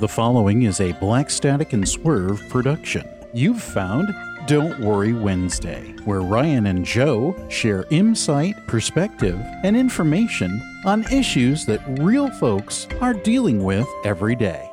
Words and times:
The 0.00 0.08
following 0.08 0.62
is 0.62 0.80
a 0.80 0.92
Black 0.92 1.28
Static 1.28 1.74
and 1.74 1.86
Swerve 1.86 2.40
production. 2.48 3.06
You've 3.34 3.62
found 3.62 4.08
Don't 4.46 4.80
Worry 4.80 5.12
Wednesday, 5.12 5.94
where 6.06 6.22
Ryan 6.22 6.68
and 6.68 6.86
Joe 6.86 7.36
share 7.50 7.84
insight, 7.90 8.54
perspective, 8.66 9.38
and 9.62 9.76
information 9.76 10.58
on 10.86 11.04
issues 11.12 11.66
that 11.66 11.82
real 12.00 12.30
folks 12.30 12.88
are 13.02 13.12
dealing 13.12 13.62
with 13.62 13.86
every 14.06 14.34
day. 14.34 14.70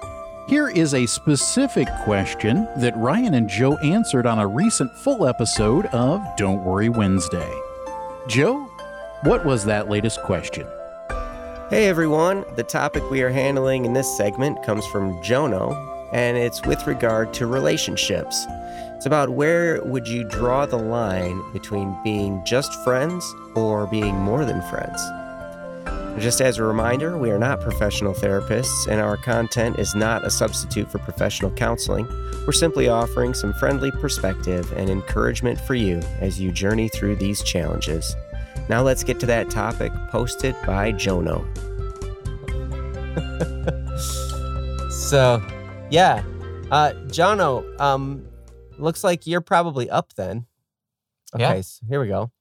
Here 0.47 0.69
is 0.69 0.93
a 0.93 1.05
specific 1.05 1.89
question 2.05 2.65
that 2.77 2.95
Ryan 2.95 3.33
and 3.33 3.49
Joe 3.49 3.75
answered 3.79 4.25
on 4.25 4.39
a 4.39 4.47
recent 4.47 4.95
full 4.99 5.27
episode 5.27 5.87
of 5.87 6.23
Don't 6.37 6.63
Worry 6.63 6.87
Wednesday. 6.87 7.53
Joe, 8.29 8.63
what 9.23 9.43
was 9.43 9.65
that 9.65 9.89
latest 9.89 10.21
question? 10.23 10.65
Hey 11.69 11.87
everyone, 11.87 12.45
the 12.55 12.63
topic 12.63 13.03
we 13.09 13.21
are 13.23 13.29
handling 13.29 13.83
in 13.83 13.91
this 13.91 14.15
segment 14.15 14.63
comes 14.63 14.87
from 14.87 15.21
Jonno, 15.21 15.75
and 16.13 16.37
it's 16.37 16.65
with 16.65 16.87
regard 16.87 17.33
to 17.33 17.45
relationships. 17.45 18.45
It's 18.95 19.05
about 19.05 19.31
where 19.31 19.83
would 19.83 20.07
you 20.07 20.23
draw 20.23 20.65
the 20.65 20.77
line 20.77 21.43
between 21.51 21.93
being 22.05 22.41
just 22.45 22.73
friends 22.85 23.29
or 23.53 23.85
being 23.85 24.15
more 24.15 24.45
than 24.45 24.61
friends. 24.69 25.01
Just 26.23 26.39
as 26.39 26.57
a 26.57 26.63
reminder, 26.63 27.17
we 27.17 27.31
are 27.31 27.37
not 27.37 27.59
professional 27.59 28.13
therapists, 28.13 28.87
and 28.87 29.01
our 29.01 29.17
content 29.17 29.77
is 29.77 29.93
not 29.93 30.25
a 30.25 30.31
substitute 30.31 30.89
for 30.89 30.99
professional 30.99 31.51
counseling. 31.51 32.07
We're 32.45 32.53
simply 32.53 32.87
offering 32.87 33.33
some 33.33 33.51
friendly 33.51 33.91
perspective 33.91 34.71
and 34.77 34.89
encouragement 34.89 35.59
for 35.59 35.75
you 35.75 35.99
as 36.21 36.39
you 36.39 36.53
journey 36.53 36.87
through 36.87 37.17
these 37.17 37.43
challenges. 37.43 38.15
Now 38.69 38.83
let's 38.83 39.03
get 39.03 39.19
to 39.21 39.25
that 39.27 39.49
topic 39.49 39.93
posted 40.09 40.55
by 40.65 40.91
Jonno. 40.91 41.45
so, 44.89 45.41
yeah. 45.89 46.23
Uh, 46.71 46.93
Jonno, 47.07 47.79
um, 47.79 48.27
looks 48.77 49.03
like 49.03 49.25
you're 49.25 49.41
probably 49.41 49.89
up 49.89 50.13
then. 50.13 50.45
Okay, 51.33 51.43
Yeah. 51.55 51.61
so 51.61 51.85
here 51.87 51.99
we 52.01 52.07
go. 52.07 52.31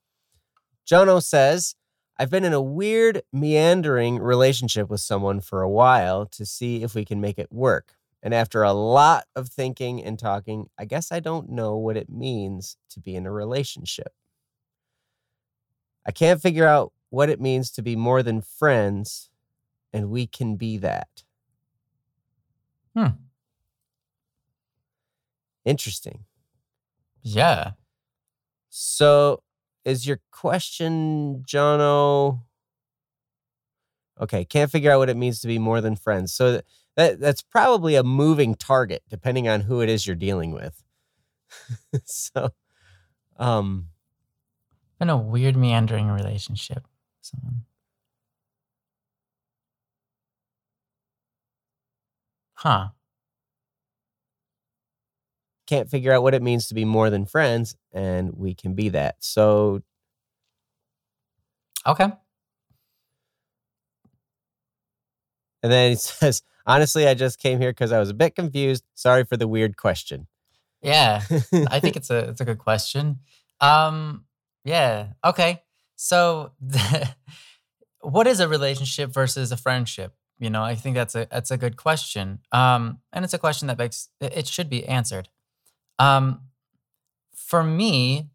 Jonno 0.86 1.22
says, 1.22 1.74
I've 2.18 2.30
been 2.30 2.44
in 2.44 2.52
a 2.52 2.60
weird, 2.62 3.22
meandering 3.32 4.18
relationship 4.18 4.88
with 4.88 5.00
someone 5.00 5.40
for 5.40 5.62
a 5.62 5.68
while 5.70 6.26
to 6.26 6.46
see 6.46 6.82
if 6.82 6.94
we 6.94 7.04
can 7.04 7.20
make 7.20 7.38
it 7.38 7.52
work. 7.52 7.92
And 8.22 8.32
after 8.34 8.62
a 8.62 8.72
lot 8.72 9.26
of 9.36 9.48
thinking 9.48 10.02
and 10.02 10.18
talking, 10.18 10.68
I 10.78 10.84
guess 10.84 11.12
I 11.12 11.20
don't 11.20 11.50
know 11.50 11.76
what 11.76 11.96
it 11.96 12.08
means 12.08 12.76
to 12.90 13.00
be 13.00 13.14
in 13.14 13.26
a 13.26 13.30
relationship. 13.30 14.12
I 16.06 16.12
can't 16.12 16.40
figure 16.40 16.66
out 16.66 16.92
what 17.10 17.28
it 17.28 17.40
means 17.40 17.70
to 17.72 17.82
be 17.82 17.94
more 17.96 18.22
than 18.22 18.40
friends, 18.40 19.30
and 19.96 20.10
we 20.10 20.26
can 20.26 20.56
be 20.56 20.76
that. 20.76 21.08
Hmm. 22.94 23.16
Interesting. 25.64 26.24
Yeah. 27.22 27.72
So, 28.68 29.42
is 29.86 30.06
your 30.06 30.20
question, 30.30 31.44
Jonno? 31.46 32.42
Okay, 34.20 34.44
can't 34.44 34.70
figure 34.70 34.92
out 34.92 34.98
what 34.98 35.08
it 35.08 35.16
means 35.16 35.40
to 35.40 35.46
be 35.48 35.58
more 35.58 35.80
than 35.80 35.96
friends. 35.96 36.34
So 36.34 36.52
th- 36.52 36.64
that 36.96 37.20
that's 37.20 37.40
probably 37.42 37.94
a 37.94 38.02
moving 38.02 38.54
target, 38.54 39.02
depending 39.08 39.48
on 39.48 39.62
who 39.62 39.80
it 39.80 39.88
is 39.88 40.06
you're 40.06 40.14
dealing 40.16 40.52
with. 40.52 40.82
so, 42.04 42.50
um, 43.38 43.88
In 45.00 45.08
a 45.08 45.16
weird 45.16 45.56
meandering 45.56 46.08
relationship. 46.08 46.86
Someone. 47.22 47.64
Huh. 52.56 52.88
can't 55.66 55.90
figure 55.90 56.12
out 56.12 56.22
what 56.22 56.32
it 56.34 56.42
means 56.42 56.68
to 56.68 56.74
be 56.74 56.84
more 56.84 57.10
than 57.10 57.26
friends, 57.26 57.76
and 57.92 58.32
we 58.36 58.54
can 58.54 58.74
be 58.74 58.88
that. 58.90 59.16
So, 59.18 59.82
Okay. 61.84 62.08
and 65.62 65.72
then 65.72 65.90
he 65.90 65.96
says, 65.96 66.42
honestly, 66.66 67.06
I 67.08 67.14
just 67.14 67.38
came 67.38 67.58
here 67.60 67.70
because 67.70 67.92
I 67.92 67.98
was 67.98 68.10
a 68.10 68.14
bit 68.14 68.34
confused. 68.34 68.84
Sorry 68.94 69.24
for 69.24 69.36
the 69.36 69.48
weird 69.48 69.76
question. 69.76 70.26
Yeah. 70.82 71.22
I 71.68 71.80
think 71.80 71.96
it's 71.96 72.10
a 72.10 72.18
it's 72.28 72.40
a 72.40 72.44
good 72.44 72.58
question. 72.58 73.20
Um 73.60 74.24
yeah. 74.64 75.08
Okay. 75.24 75.62
So 75.96 76.52
what 78.00 78.26
is 78.26 78.40
a 78.40 78.48
relationship 78.48 79.12
versus 79.12 79.50
a 79.50 79.56
friendship? 79.56 80.14
You 80.38 80.50
know, 80.50 80.62
I 80.62 80.74
think 80.74 80.94
that's 80.96 81.14
a 81.14 81.26
that's 81.30 81.50
a 81.50 81.56
good 81.56 81.76
question. 81.76 82.40
Um 82.52 83.00
and 83.12 83.24
it's 83.24 83.34
a 83.34 83.38
question 83.38 83.68
that 83.68 83.78
makes 83.78 84.08
it 84.20 84.46
should 84.46 84.68
be 84.68 84.86
answered. 84.86 85.28
Um 85.98 86.42
for 87.34 87.62
me, 87.62 88.28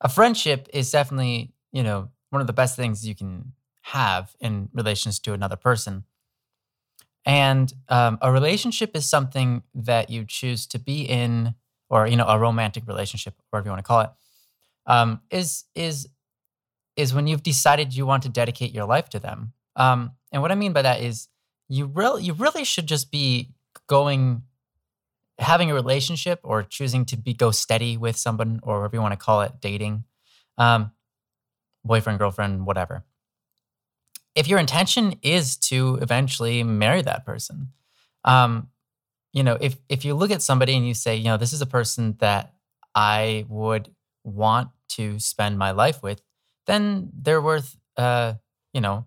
a 0.00 0.08
friendship 0.08 0.68
is 0.72 0.90
definitely, 0.90 1.52
you 1.72 1.82
know, 1.82 2.10
one 2.30 2.40
of 2.40 2.46
the 2.46 2.52
best 2.52 2.76
things 2.76 3.06
you 3.06 3.14
can 3.14 3.52
have 3.82 4.34
in 4.40 4.68
relations 4.72 5.18
to 5.20 5.32
another 5.32 5.56
person. 5.56 6.04
And 7.26 7.72
um, 7.88 8.18
a 8.22 8.32
relationship 8.32 8.96
is 8.96 9.08
something 9.08 9.62
that 9.74 10.08
you 10.10 10.24
choose 10.26 10.66
to 10.68 10.78
be 10.78 11.02
in, 11.02 11.54
or 11.90 12.06
you 12.06 12.16
know, 12.16 12.26
a 12.26 12.38
romantic 12.38 12.86
relationship, 12.86 13.34
whatever 13.50 13.66
you 13.68 13.72
want 13.72 13.84
to 13.84 13.88
call 13.88 14.00
it, 14.00 14.10
um, 14.86 15.20
is 15.30 15.64
is 15.74 16.08
is 16.96 17.14
when 17.14 17.26
you've 17.26 17.42
decided 17.42 17.94
you 17.94 18.06
want 18.06 18.22
to 18.22 18.28
dedicate 18.28 18.72
your 18.72 18.86
life 18.86 19.08
to 19.10 19.18
them. 19.18 19.52
Um, 19.76 20.12
and 20.32 20.42
what 20.42 20.52
I 20.52 20.54
mean 20.54 20.72
by 20.72 20.82
that 20.82 21.00
is 21.00 21.28
you 21.68 21.86
really 21.86 22.24
you 22.24 22.32
really 22.34 22.64
should 22.64 22.86
just 22.86 23.10
be 23.10 23.50
going 23.86 24.42
having 25.38 25.70
a 25.70 25.74
relationship 25.74 26.40
or 26.42 26.62
choosing 26.62 27.04
to 27.06 27.16
be 27.16 27.32
go 27.32 27.50
steady 27.50 27.96
with 27.96 28.16
someone 28.16 28.60
or 28.62 28.78
whatever 28.80 28.96
you 28.96 29.02
want 29.02 29.12
to 29.12 29.16
call 29.24 29.40
it, 29.42 29.52
dating, 29.60 30.04
um, 30.58 30.92
boyfriend, 31.84 32.18
girlfriend, 32.18 32.66
whatever. 32.66 33.04
If 34.34 34.46
your 34.48 34.58
intention 34.58 35.16
is 35.22 35.56
to 35.68 35.98
eventually 36.00 36.62
marry 36.62 37.02
that 37.02 37.26
person, 37.26 37.72
um, 38.24 38.68
you 39.32 39.42
know, 39.42 39.58
if 39.60 39.76
if 39.88 40.04
you 40.04 40.14
look 40.14 40.30
at 40.30 40.42
somebody 40.42 40.76
and 40.76 40.86
you 40.86 40.94
say, 40.94 41.16
you 41.16 41.24
know, 41.24 41.36
this 41.36 41.52
is 41.52 41.62
a 41.62 41.66
person 41.66 42.16
that 42.20 42.54
I 42.94 43.46
would 43.48 43.94
want 44.24 44.70
to 44.90 45.18
spend 45.18 45.58
my 45.58 45.72
life 45.72 46.02
with, 46.02 46.22
then 46.66 47.10
they're 47.14 47.42
worth, 47.42 47.76
uh, 47.96 48.34
you 48.72 48.80
know, 48.80 49.06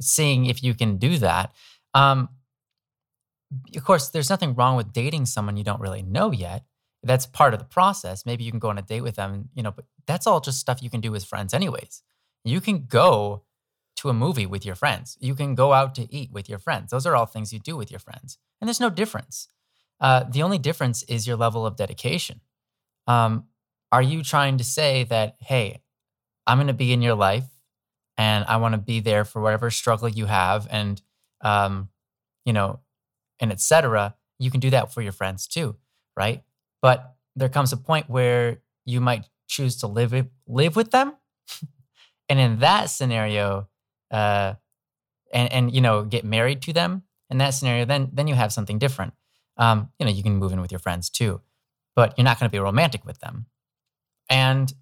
seeing 0.00 0.46
if 0.46 0.62
you 0.62 0.74
can 0.74 0.96
do 0.96 1.18
that. 1.18 1.52
Um, 1.94 2.28
of 3.76 3.84
course, 3.84 4.08
there's 4.08 4.30
nothing 4.30 4.54
wrong 4.54 4.76
with 4.76 4.92
dating 4.92 5.26
someone 5.26 5.56
you 5.56 5.64
don't 5.64 5.80
really 5.80 6.02
know 6.02 6.32
yet. 6.32 6.64
That's 7.02 7.26
part 7.26 7.54
of 7.54 7.60
the 7.60 7.64
process. 7.64 8.26
Maybe 8.26 8.44
you 8.44 8.50
can 8.50 8.58
go 8.58 8.68
on 8.68 8.78
a 8.78 8.82
date 8.82 9.02
with 9.02 9.16
them, 9.16 9.48
you 9.54 9.62
know, 9.62 9.70
but 9.70 9.86
that's 10.06 10.26
all 10.26 10.40
just 10.40 10.58
stuff 10.58 10.82
you 10.82 10.90
can 10.90 11.00
do 11.00 11.12
with 11.12 11.24
friends, 11.24 11.54
anyways. 11.54 12.02
You 12.44 12.60
can 12.60 12.86
go 12.86 13.44
to 13.96 14.08
a 14.08 14.14
movie 14.14 14.46
with 14.46 14.64
your 14.64 14.74
friends. 14.74 15.16
You 15.20 15.34
can 15.34 15.54
go 15.54 15.72
out 15.72 15.94
to 15.96 16.12
eat 16.14 16.30
with 16.32 16.48
your 16.48 16.58
friends. 16.58 16.90
Those 16.90 17.06
are 17.06 17.16
all 17.16 17.26
things 17.26 17.52
you 17.52 17.58
do 17.58 17.76
with 17.76 17.90
your 17.90 18.00
friends. 18.00 18.38
And 18.60 18.68
there's 18.68 18.80
no 18.80 18.90
difference. 18.90 19.48
Uh, 20.00 20.24
the 20.24 20.42
only 20.42 20.58
difference 20.58 21.02
is 21.04 21.26
your 21.26 21.36
level 21.36 21.66
of 21.66 21.76
dedication. 21.76 22.40
Um, 23.06 23.46
are 23.90 24.02
you 24.02 24.22
trying 24.22 24.58
to 24.58 24.64
say 24.64 25.04
that, 25.04 25.36
hey, 25.40 25.82
I'm 26.46 26.58
going 26.58 26.68
to 26.68 26.74
be 26.74 26.92
in 26.92 27.02
your 27.02 27.14
life 27.14 27.44
and 28.18 28.44
I 28.46 28.56
want 28.56 28.72
to 28.74 28.78
be 28.78 29.00
there 29.00 29.24
for 29.24 29.40
whatever 29.40 29.70
struggle 29.70 30.08
you 30.08 30.26
have 30.26 30.66
and, 30.70 31.00
um, 31.40 31.88
you 32.44 32.52
know, 32.52 32.80
and 33.40 33.52
etc. 33.52 34.16
You 34.40 34.50
can 34.50 34.60
do 34.60 34.70
that 34.70 34.92
for 34.92 35.00
your 35.00 35.12
friends 35.12 35.46
too, 35.46 35.76
right? 36.16 36.42
But 36.82 37.14
there 37.36 37.48
comes 37.48 37.72
a 37.72 37.76
point 37.76 38.10
where 38.10 38.58
you 38.84 39.00
might 39.00 39.24
choose 39.46 39.76
to 39.78 39.86
live, 39.86 40.12
live 40.48 40.76
with 40.76 40.90
them. 40.90 41.14
and 42.28 42.40
in 42.40 42.58
that 42.58 42.90
scenario, 42.90 43.68
uh, 44.10 44.54
and 45.32 45.52
and 45.52 45.74
you 45.74 45.80
know 45.80 46.04
get 46.04 46.24
married 46.24 46.62
to 46.62 46.72
them 46.72 47.02
in 47.30 47.38
that 47.38 47.50
scenario, 47.50 47.84
then 47.84 48.10
then 48.12 48.26
you 48.26 48.34
have 48.34 48.52
something 48.52 48.78
different. 48.78 49.14
Um, 49.56 49.90
you 49.98 50.06
know, 50.06 50.12
you 50.12 50.22
can 50.22 50.36
move 50.36 50.52
in 50.52 50.60
with 50.60 50.72
your 50.72 50.78
friends 50.78 51.10
too, 51.10 51.40
but 51.94 52.14
you're 52.16 52.24
not 52.24 52.38
going 52.38 52.48
to 52.48 52.52
be 52.52 52.58
romantic 52.58 53.04
with 53.04 53.18
them. 53.20 53.46
And 54.30 54.72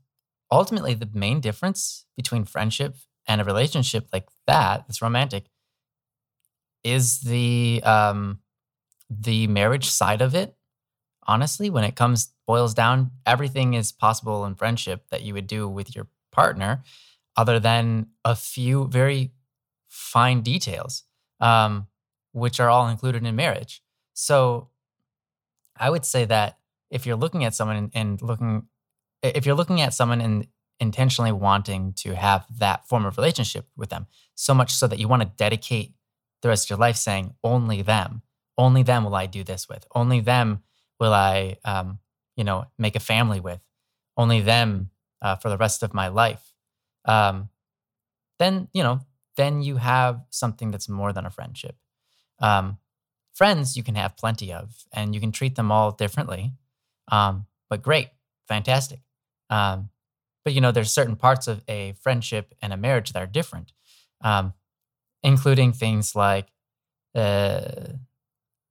ultimately, 0.51 0.95
the 0.95 1.09
main 1.13 1.41
difference 1.41 2.07
between 2.17 2.45
friendship 2.45 2.97
and 3.27 3.41
a 3.41 3.45
relationship 3.45 4.09
like 4.13 4.29
that, 4.47 4.87
that's 4.87 5.03
romantic, 5.03 5.47
is 6.85 7.21
the 7.21 7.83
um, 7.85 8.41
the 9.11 9.47
marriage 9.47 9.89
side 9.89 10.23
of 10.23 10.35
it. 10.35 10.57
Honestly, 11.27 11.71
when 11.71 11.85
it 11.85 11.97
comes 11.97 12.33
boils 12.47 12.75
down, 12.75 13.11
everything 13.25 13.75
is 13.75 13.91
possible 13.91 14.45
in 14.45 14.55
friendship 14.55 15.07
that 15.11 15.23
you 15.23 15.35
would 15.35 15.47
do 15.47 15.69
with 15.69 15.95
your 15.95 16.07
partner 16.31 16.83
other 17.37 17.59
than 17.59 18.07
a 18.25 18.35
few 18.37 18.87
very 18.87 19.33
fine 19.89 20.41
details, 20.43 21.03
um, 21.41 21.87
which 22.33 22.61
are 22.61 22.71
all 22.71 22.89
included 22.89 23.25
in 23.27 23.37
marriage. 23.37 23.83
So 24.15 24.69
I 25.77 25.91
would 25.91 26.05
say 26.05 26.25
that 26.27 26.59
if 26.91 27.05
you're 27.05 27.17
looking 27.17 27.45
at 27.45 27.55
someone 27.55 27.91
and, 27.95 28.23
looking, 28.23 28.69
if 29.23 29.45
you're 29.45 29.57
looking 29.57 29.81
at 29.81 29.93
someone 29.93 30.21
and 30.21 30.47
intentionally 30.79 31.33
wanting 31.33 31.93
to 31.95 32.15
have 32.15 32.47
that 32.59 32.87
form 32.89 33.07
of 33.07 33.17
relationship 33.17 33.67
with 33.77 33.91
them, 33.91 34.07
so 34.35 34.55
much 34.55 34.73
so 34.73 34.87
that 34.87 34.99
you 34.99 35.09
want 35.09 35.23
to 35.23 35.33
dedicate 35.37 35.95
the 36.43 36.49
rest 36.49 36.67
of 36.67 36.71
your 36.71 36.79
life 36.79 36.97
saying 36.97 37.35
only 37.43 37.83
them, 37.83 38.23
only 38.59 38.83
them 38.83 39.05
will 39.05 39.15
I 39.15 39.27
do 39.27 39.45
this 39.45 39.69
with. 39.69 39.87
Only 39.95 40.21
them 40.21 40.63
will 40.99 41.13
I, 41.13 41.59
um, 41.65 41.99
you 42.37 42.45
know, 42.45 42.67
make 42.79 42.97
a 42.97 43.01
family 43.01 43.41
with. 43.41 43.61
Only 44.17 44.41
them 44.41 44.91
uh, 45.21 45.37
for 45.37 45.49
the 45.49 45.59
rest 45.59 45.83
of 45.83 45.95
my 45.95 46.09
life. 46.09 46.53
Um, 47.05 47.51
then 48.39 48.69
you 48.73 48.83
know, 48.83 49.01
then 49.37 49.63
you 49.63 49.77
have 49.77 50.21
something 50.31 50.71
that's 50.71 50.89
more 50.89 51.13
than 51.13 51.27
a 51.27 51.31
friendship. 51.31 51.77
Um, 52.41 52.79
friends 53.35 53.77
you 53.77 53.83
can 53.83 53.95
have 53.95 54.17
plenty 54.17 54.53
of, 54.53 54.85
and 54.93 55.15
you 55.15 55.21
can 55.21 55.33
treat 55.33 55.55
them 55.55 55.71
all 55.71 55.93
differently. 55.93 56.53
Um, 57.11 57.47
but 57.69 57.83
great, 57.83 58.09
fantastic. 58.49 59.01
Um, 59.51 59.91
but 60.47 60.53
you 60.53 60.61
know, 60.61 60.71
there's 60.71 60.93
certain 60.93 61.17
parts 61.17 61.49
of 61.49 61.61
a 61.67 61.93
friendship 62.01 62.55
and 62.63 62.73
a 62.73 62.77
marriage 62.77 63.13
that 63.13 63.21
are 63.21 63.27
different, 63.27 63.73
um, 64.21 64.55
including 65.25 65.73
things 65.73 66.15
like 66.15 66.47
uh, 67.17 67.95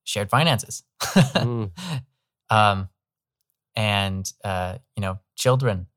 shared 0.05 0.29
finances, 0.29 0.83
mm. 1.01 1.69
um, 2.49 2.87
and 3.75 4.31
uh, 4.45 4.77
you 4.95 5.01
know, 5.01 5.19
children, 5.35 5.87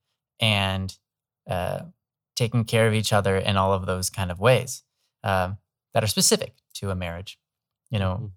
and 0.41 0.99
uh, 1.49 1.83
taking 2.35 2.65
care 2.65 2.89
of 2.89 2.93
each 2.93 3.13
other 3.13 3.37
in 3.37 3.57
all 3.57 3.73
of 3.73 3.87
those 3.87 4.11
kind 4.11 4.33
of 4.33 4.41
ways 4.41 4.83
um, 5.23 5.59
that 5.95 6.03
are 6.03 6.09
specific 6.09 6.55
to 6.75 6.91
a 6.91 6.97
marriage. 6.97 7.39
You 7.89 8.01
know, 8.01 8.33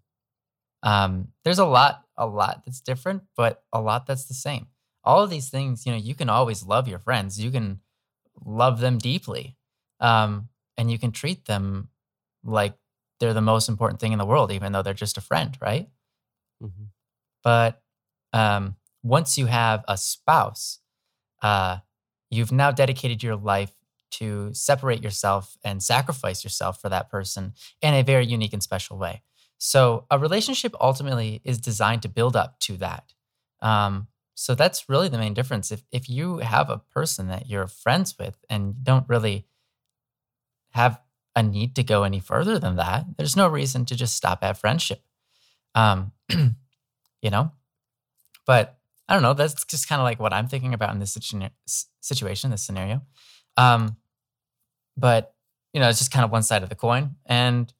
mm. 0.85 0.87
um, 0.87 1.29
there's 1.43 1.57
a 1.57 1.65
lot, 1.65 2.03
a 2.15 2.27
lot 2.27 2.61
that's 2.67 2.81
different, 2.81 3.23
but 3.35 3.63
a 3.73 3.81
lot 3.81 4.05
that's 4.05 4.25
the 4.25 4.35
same 4.35 4.67
all 5.03 5.23
of 5.23 5.29
these 5.29 5.49
things, 5.49 5.85
you 5.85 5.91
know, 5.91 5.97
you 5.97 6.15
can 6.15 6.29
always 6.29 6.65
love 6.65 6.87
your 6.87 6.99
friends. 6.99 7.39
You 7.39 7.51
can 7.51 7.79
love 8.45 8.79
them 8.79 8.97
deeply. 8.97 9.57
Um, 9.99 10.49
and 10.77 10.89
you 10.91 10.97
can 10.97 11.11
treat 11.11 11.45
them 11.45 11.89
like 12.43 12.73
they're 13.19 13.33
the 13.33 13.41
most 13.41 13.69
important 13.69 13.99
thing 13.99 14.13
in 14.13 14.19
the 14.19 14.25
world, 14.25 14.51
even 14.51 14.71
though 14.71 14.81
they're 14.81 14.93
just 14.93 15.17
a 15.17 15.21
friend, 15.21 15.57
right? 15.61 15.87
Mm-hmm. 16.61 16.85
But 17.43 17.81
um, 18.33 18.75
once 19.03 19.37
you 19.37 19.45
have 19.47 19.83
a 19.87 19.97
spouse, 19.97 20.79
uh, 21.41 21.77
you've 22.29 22.51
now 22.51 22.71
dedicated 22.71 23.21
your 23.21 23.35
life 23.35 23.71
to 24.11 24.53
separate 24.53 25.03
yourself 25.03 25.57
and 25.63 25.81
sacrifice 25.81 26.43
yourself 26.43 26.81
for 26.81 26.89
that 26.89 27.09
person 27.09 27.53
in 27.81 27.93
a 27.93 28.03
very 28.03 28.25
unique 28.25 28.53
and 28.53 28.63
special 28.63 28.97
way. 28.97 29.21
So, 29.57 30.05
a 30.09 30.17
relationship 30.17 30.73
ultimately 30.81 31.41
is 31.43 31.59
designed 31.59 32.01
to 32.01 32.09
build 32.09 32.35
up 32.35 32.59
to 32.61 32.77
that. 32.77 33.13
Um, 33.61 34.07
so 34.41 34.55
that's 34.55 34.89
really 34.89 35.07
the 35.07 35.19
main 35.19 35.35
difference. 35.35 35.71
If 35.71 35.83
if 35.91 36.09
you 36.09 36.39
have 36.39 36.71
a 36.71 36.79
person 36.79 37.27
that 37.27 37.47
you're 37.47 37.67
friends 37.67 38.17
with 38.17 38.43
and 38.49 38.83
don't 38.83 39.07
really 39.07 39.45
have 40.71 40.99
a 41.35 41.43
need 41.43 41.75
to 41.75 41.83
go 41.83 42.01
any 42.01 42.19
further 42.19 42.57
than 42.57 42.75
that, 42.77 43.05
there's 43.17 43.35
no 43.35 43.47
reason 43.47 43.85
to 43.85 43.95
just 43.95 44.15
stop 44.15 44.43
at 44.43 44.57
friendship. 44.57 45.03
Um, 45.75 46.13
you 46.31 47.29
know, 47.29 47.51
but 48.47 48.79
I 49.07 49.13
don't 49.13 49.21
know. 49.21 49.35
That's 49.35 49.63
just 49.65 49.87
kind 49.87 50.01
of 50.01 50.05
like 50.05 50.19
what 50.19 50.33
I'm 50.33 50.47
thinking 50.47 50.73
about 50.73 50.91
in 50.91 50.97
this 50.97 51.13
situ- 51.13 51.49
situation, 51.99 52.49
this 52.49 52.63
scenario. 52.63 53.03
Um, 53.57 53.95
but 54.97 55.35
you 55.71 55.79
know, 55.79 55.87
it's 55.87 55.99
just 55.99 56.11
kind 56.11 56.25
of 56.25 56.31
one 56.31 56.41
side 56.41 56.63
of 56.63 56.69
the 56.69 56.75
coin, 56.75 57.15
and 57.27 57.71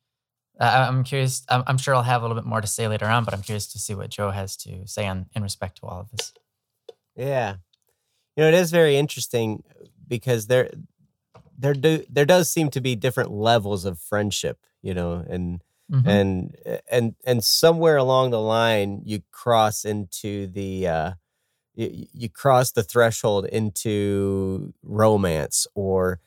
I'm 0.59 1.03
curious. 1.03 1.43
I'm, 1.49 1.63
I'm 1.65 1.79
sure 1.79 1.95
I'll 1.95 2.03
have 2.03 2.21
a 2.21 2.25
little 2.27 2.39
bit 2.39 2.47
more 2.47 2.61
to 2.61 2.67
say 2.67 2.87
later 2.87 3.07
on, 3.07 3.25
but 3.25 3.33
I'm 3.33 3.41
curious 3.41 3.65
to 3.73 3.79
see 3.79 3.95
what 3.95 4.11
Joe 4.11 4.29
has 4.29 4.55
to 4.57 4.85
say 4.85 5.07
on 5.07 5.25
in 5.35 5.41
respect 5.41 5.77
to 5.77 5.87
all 5.87 6.01
of 6.01 6.11
this. 6.11 6.33
Yeah. 7.21 7.55
You 8.35 8.43
know, 8.43 8.47
it 8.47 8.53
is 8.55 8.71
very 8.71 8.97
interesting 8.97 9.63
because 10.07 10.47
there 10.47 10.71
there 11.57 11.73
do 11.73 12.03
there 12.09 12.25
does 12.25 12.49
seem 12.49 12.69
to 12.71 12.81
be 12.81 12.95
different 12.95 13.31
levels 13.31 13.85
of 13.85 13.99
friendship, 13.99 14.57
you 14.81 14.93
know, 14.93 15.23
and 15.29 15.61
mm-hmm. 15.91 16.07
and 16.07 16.55
and 16.89 17.15
and 17.25 17.43
somewhere 17.43 17.97
along 17.97 18.31
the 18.31 18.41
line 18.41 19.01
you 19.05 19.21
cross 19.31 19.85
into 19.85 20.47
the 20.47 20.87
uh 20.87 21.11
you, 21.75 22.07
you 22.13 22.29
cross 22.29 22.71
the 22.71 22.83
threshold 22.83 23.45
into 23.45 24.73
romance 24.83 25.67
or 25.75 26.19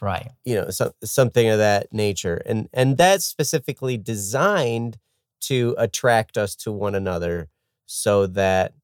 right 0.00 0.30
you 0.44 0.54
know 0.54 0.70
so, 0.70 0.92
something 1.02 1.48
of 1.48 1.58
that 1.58 1.92
nature 1.92 2.40
and 2.46 2.68
and 2.72 2.96
that's 2.96 3.24
specifically 3.24 3.96
designed 3.96 4.96
to 5.40 5.74
attract 5.76 6.38
us 6.38 6.54
to 6.54 6.70
one 6.70 6.94
another 6.94 7.48
so 7.84 8.26
that 8.26 8.74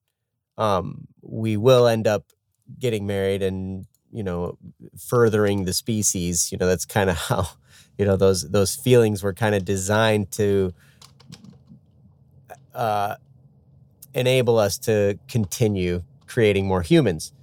um, 0.59 1.07
we 1.23 1.57
will 1.57 1.87
end 1.87 2.07
up 2.07 2.25
getting 2.79 3.07
married 3.07 3.43
and 3.43 3.87
you 4.13 4.23
know 4.23 4.59
furthering 4.99 5.65
the 5.65 5.73
species 5.73 6.53
you 6.53 6.59
know 6.59 6.67
that's 6.67 6.85
kind 6.85 7.09
of 7.09 7.17
how 7.29 7.49
you 7.97 8.05
know 8.05 8.17
those 8.17 8.51
those 8.51 8.77
feelings 8.77 9.23
were 9.23 9.33
kind 9.33 9.55
of 9.55 9.65
designed 9.65 10.31
to 10.31 10.75
uh, 12.75 13.15
enable 14.15 14.59
us 14.59 14.79
to 14.79 15.19
continue 15.29 16.03
creating 16.27 16.67
more 16.67 16.83
humans. 16.83 17.33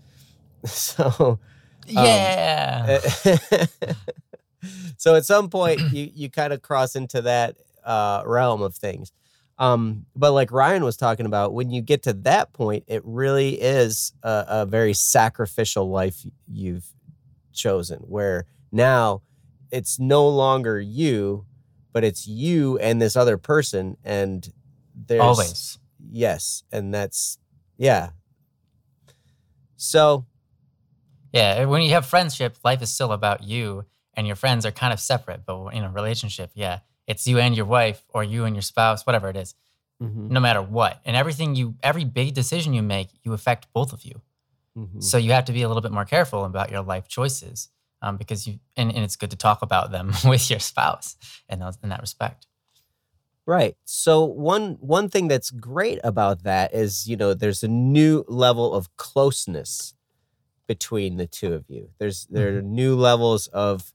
So 0.67 1.11
um, 1.19 1.39
yeah. 1.87 2.97
so 4.97 5.13
at 5.13 5.25
some 5.25 5.47
point 5.47 5.79
you 5.91 6.09
you 6.11 6.27
kind 6.27 6.53
of 6.53 6.63
cross 6.63 6.95
into 6.95 7.21
that 7.21 7.55
uh, 7.83 8.23
realm 8.25 8.63
of 8.63 8.73
things 8.73 9.11
um, 9.57 10.05
but 10.15 10.31
like 10.33 10.51
Ryan 10.51 10.83
was 10.83 10.97
talking 10.97 11.25
about, 11.25 11.53
when 11.53 11.69
you 11.69 11.81
get 11.81 12.03
to 12.03 12.13
that 12.13 12.53
point, 12.53 12.83
it 12.87 13.01
really 13.05 13.61
is 13.61 14.13
a, 14.23 14.45
a 14.47 14.65
very 14.65 14.93
sacrificial 14.93 15.89
life 15.89 16.25
you've 16.47 16.85
chosen, 17.53 17.99
where 17.99 18.45
now 18.71 19.21
it's 19.71 19.99
no 19.99 20.27
longer 20.27 20.79
you, 20.79 21.45
but 21.93 22.03
it's 22.03 22.27
you 22.27 22.77
and 22.79 23.01
this 23.01 23.15
other 23.15 23.37
person. 23.37 23.95
And 24.03 24.51
there's 24.93 25.21
always, 25.21 25.79
yes. 26.11 26.63
And 26.71 26.93
that's, 26.93 27.39
yeah. 27.77 28.09
So, 29.77 30.25
yeah, 31.31 31.65
when 31.65 31.81
you 31.81 31.91
have 31.91 32.05
friendship, 32.05 32.57
life 32.63 32.81
is 32.81 32.93
still 32.93 33.11
about 33.11 33.43
you 33.43 33.85
and 34.13 34.27
your 34.27 34.35
friends 34.35 34.65
are 34.65 34.71
kind 34.71 34.93
of 34.93 34.99
separate, 34.99 35.45
but 35.45 35.67
in 35.69 35.83
a 35.83 35.91
relationship, 35.91 36.51
yeah, 36.53 36.79
it's 37.07 37.27
you 37.27 37.39
and 37.39 37.55
your 37.55 37.65
wife 37.65 38.03
or 38.09 38.23
you 38.23 38.45
and 38.45 38.55
your 38.55 38.61
spouse, 38.61 39.05
whatever 39.05 39.29
it 39.29 39.37
is, 39.37 39.55
mm-hmm. 40.01 40.29
no 40.29 40.39
matter 40.39 40.61
what. 40.61 41.01
And 41.05 41.15
everything 41.15 41.55
you, 41.55 41.75
every 41.83 42.05
big 42.05 42.33
decision 42.33 42.73
you 42.73 42.81
make, 42.81 43.09
you 43.23 43.33
affect 43.33 43.67
both 43.73 43.93
of 43.93 44.03
you. 44.03 44.21
Mm-hmm. 44.77 44.99
So 44.99 45.17
you 45.17 45.31
have 45.31 45.45
to 45.45 45.53
be 45.53 45.61
a 45.61 45.67
little 45.67 45.81
bit 45.81 45.91
more 45.91 46.05
careful 46.05 46.45
about 46.45 46.71
your 46.71 46.81
life 46.81 47.07
choices 47.07 47.69
um, 48.01 48.17
because 48.17 48.47
you, 48.47 48.59
and, 48.75 48.93
and 48.93 49.03
it's 49.03 49.15
good 49.15 49.31
to 49.31 49.37
talk 49.37 49.61
about 49.61 49.91
them 49.91 50.11
with 50.25 50.49
your 50.49 50.59
spouse 50.59 51.15
in, 51.49 51.59
those, 51.59 51.77
in 51.81 51.89
that 51.89 52.01
respect. 52.01 52.47
Right. 53.47 53.75
So 53.85 54.25
one 54.25 54.77
one 54.79 55.07
thing 55.07 55.27
that's 55.27 55.51
great 55.51 55.99
about 56.03 56.43
that 56.43 56.73
is, 56.73 57.07
you 57.07 57.15
know, 57.15 57.35
there's 57.35 57.61
a 57.61 57.67
new 57.67 58.25
level 58.27 58.73
of 58.73 58.95
closeness 58.97 59.93
between 60.67 61.17
the 61.17 61.27
two 61.27 61.53
of 61.53 61.65
you. 61.69 61.89
There's 61.99 62.25
there 62.25 62.49
mm-hmm. 62.49 62.57
are 62.57 62.61
new 62.63 62.95
levels 62.95 63.45
of 63.47 63.93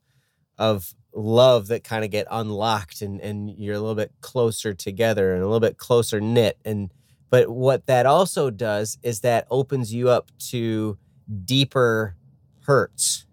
of 0.57 0.95
love 1.13 1.69
that 1.69 1.85
kind 1.85 2.05
of 2.05 2.11
get 2.11 2.27
unlocked 2.31 3.03
and 3.03 3.21
and 3.21 3.51
you're 3.59 3.75
a 3.75 3.81
little 3.81 3.95
bit 3.95 4.13
closer 4.21 4.73
together 4.73 5.35
and 5.35 5.43
a 5.43 5.47
little 5.47 5.61
bit 5.61 5.77
closer 5.77 6.21
knit 6.21 6.59
and 6.65 6.91
but 7.31 7.49
what 7.49 7.87
that 7.87 8.07
also 8.07 8.51
does 8.51 8.99
is 9.03 9.21
that 9.21 9.47
opens 9.51 9.93
you 9.93 10.09
up 10.09 10.31
to 10.39 10.99
deeper 11.45 12.17
hurts 12.65 13.27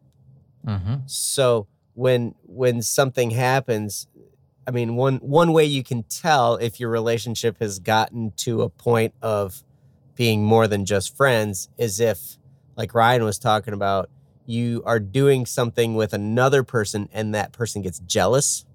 mm-hmm. 0.65 0.95
so 1.05 1.67
when 1.93 2.33
when 2.43 2.81
something 2.81 3.29
happens 3.29 4.07
i 4.67 4.71
mean 4.71 4.95
one 4.95 5.17
one 5.17 5.53
way 5.53 5.65
you 5.65 5.83
can 5.83 6.01
tell 6.03 6.55
if 6.55 6.79
your 6.79 6.89
relationship 6.89 7.59
has 7.59 7.77
gotten 7.77 8.31
to 8.31 8.63
a 8.63 8.69
point 8.69 9.13
of 9.21 9.63
being 10.15 10.43
more 10.43 10.67
than 10.67 10.83
just 10.83 11.15
friends 11.15 11.69
is 11.77 11.99
if 11.99 12.37
like 12.75 12.95
ryan 12.95 13.23
was 13.23 13.37
talking 13.37 13.73
about 13.73 14.09
you 14.47 14.81
are 14.85 14.99
doing 14.99 15.45
something 15.45 15.93
with 15.93 16.13
another 16.13 16.63
person 16.63 17.09
and 17.13 17.35
that 17.35 17.51
person 17.51 17.83
gets 17.83 17.99
jealous. 17.99 18.65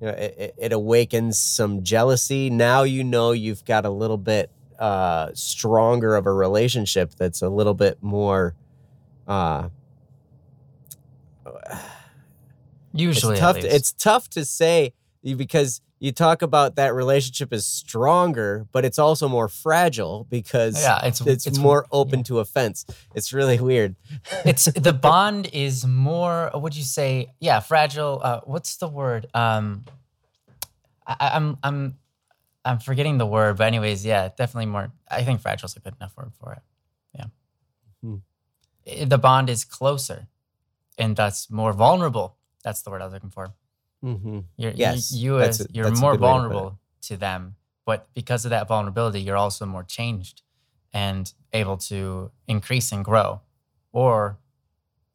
You 0.00 0.08
know 0.08 0.12
it, 0.12 0.54
it 0.56 0.72
awakens 0.72 1.38
some 1.38 1.82
jealousy. 1.82 2.50
Now 2.50 2.82
you 2.82 3.02
know 3.02 3.32
you've 3.32 3.64
got 3.64 3.84
a 3.84 3.90
little 3.90 4.18
bit 4.18 4.50
uh, 4.78 5.30
stronger 5.34 6.14
of 6.14 6.26
a 6.26 6.32
relationship 6.32 7.14
that's 7.16 7.42
a 7.42 7.48
little 7.48 7.74
bit 7.74 7.98
more 8.02 8.54
uh, 9.26 9.68
usually 12.92 13.32
it's 13.32 13.40
tough 13.40 13.58
to, 13.58 13.74
it's 13.74 13.92
tough 13.92 14.28
to 14.30 14.44
say 14.44 14.92
because 15.22 15.80
you 16.02 16.10
talk 16.10 16.42
about 16.42 16.74
that 16.74 16.94
relationship 16.94 17.52
is 17.52 17.64
stronger, 17.64 18.66
but 18.72 18.84
it's 18.84 18.98
also 18.98 19.28
more 19.28 19.46
fragile 19.46 20.26
because 20.28 20.82
yeah, 20.82 21.06
it's, 21.06 21.20
it's, 21.20 21.46
it's 21.46 21.58
more 21.60 21.86
open 21.92 22.18
yeah. 22.18 22.24
to 22.24 22.38
offense. 22.40 22.84
It's 23.14 23.32
really 23.32 23.60
weird. 23.60 23.94
it's 24.44 24.64
the 24.64 24.92
bond 24.92 25.48
is 25.52 25.86
more. 25.86 26.50
Would 26.54 26.74
you 26.74 26.82
say? 26.82 27.32
Yeah, 27.38 27.60
fragile. 27.60 28.20
Uh, 28.20 28.40
what's 28.42 28.78
the 28.78 28.88
word? 28.88 29.26
Um, 29.32 29.84
I, 31.06 31.30
I'm 31.34 31.56
I'm 31.62 31.98
I'm 32.64 32.80
forgetting 32.80 33.18
the 33.18 33.26
word, 33.26 33.58
but 33.58 33.68
anyways, 33.68 34.04
yeah, 34.04 34.28
definitely 34.36 34.66
more. 34.66 34.90
I 35.08 35.22
think 35.22 35.40
fragile 35.40 35.66
is 35.66 35.76
a 35.76 35.80
good 35.80 35.94
enough 36.00 36.16
word 36.16 36.32
for 36.40 36.54
it. 36.54 36.62
Yeah, 37.16 37.26
hmm. 38.02 39.08
the 39.08 39.18
bond 39.18 39.48
is 39.48 39.64
closer, 39.64 40.26
and 40.98 41.14
thus 41.14 41.48
more 41.48 41.72
vulnerable. 41.72 42.38
That's 42.64 42.82
the 42.82 42.90
word 42.90 43.02
I 43.02 43.04
was 43.04 43.14
looking 43.14 43.30
for. 43.30 43.54
Mm-hmm. 44.04 44.40
You're, 44.56 44.72
yes, 44.72 45.12
you, 45.12 45.36
you 45.36 45.40
as, 45.40 45.66
you're 45.72 45.90
more 45.92 46.16
vulnerable 46.16 46.78
to 47.02 47.16
them. 47.16 47.56
But 47.84 48.08
because 48.14 48.44
of 48.44 48.50
that 48.50 48.68
vulnerability, 48.68 49.20
you're 49.20 49.36
also 49.36 49.66
more 49.66 49.82
changed 49.82 50.42
and 50.92 51.32
able 51.52 51.76
to 51.76 52.30
increase 52.46 52.92
and 52.92 53.04
grow 53.04 53.40
or 53.92 54.38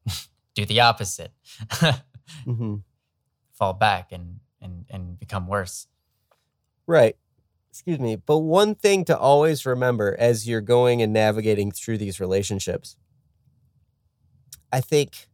do 0.55 0.65
the 0.65 0.81
opposite, 0.81 1.31
mm-hmm. 1.69 2.75
fall 3.53 3.73
back 3.73 4.11
and, 4.11 4.39
and, 4.61 4.85
and 4.89 5.19
become 5.19 5.47
worse. 5.47 5.87
Right. 6.85 7.15
Excuse 7.69 7.99
me. 7.99 8.15
But 8.15 8.39
one 8.39 8.73
thing 8.73 9.05
to 9.05 9.17
always 9.17 9.65
remember 9.65 10.15
as 10.17 10.47
you're 10.47 10.61
going 10.61 11.01
and 11.01 11.13
navigating 11.13 11.71
through 11.71 11.99
these 11.99 12.19
relationships, 12.19 12.95
I 14.71 14.81
think 14.81 15.27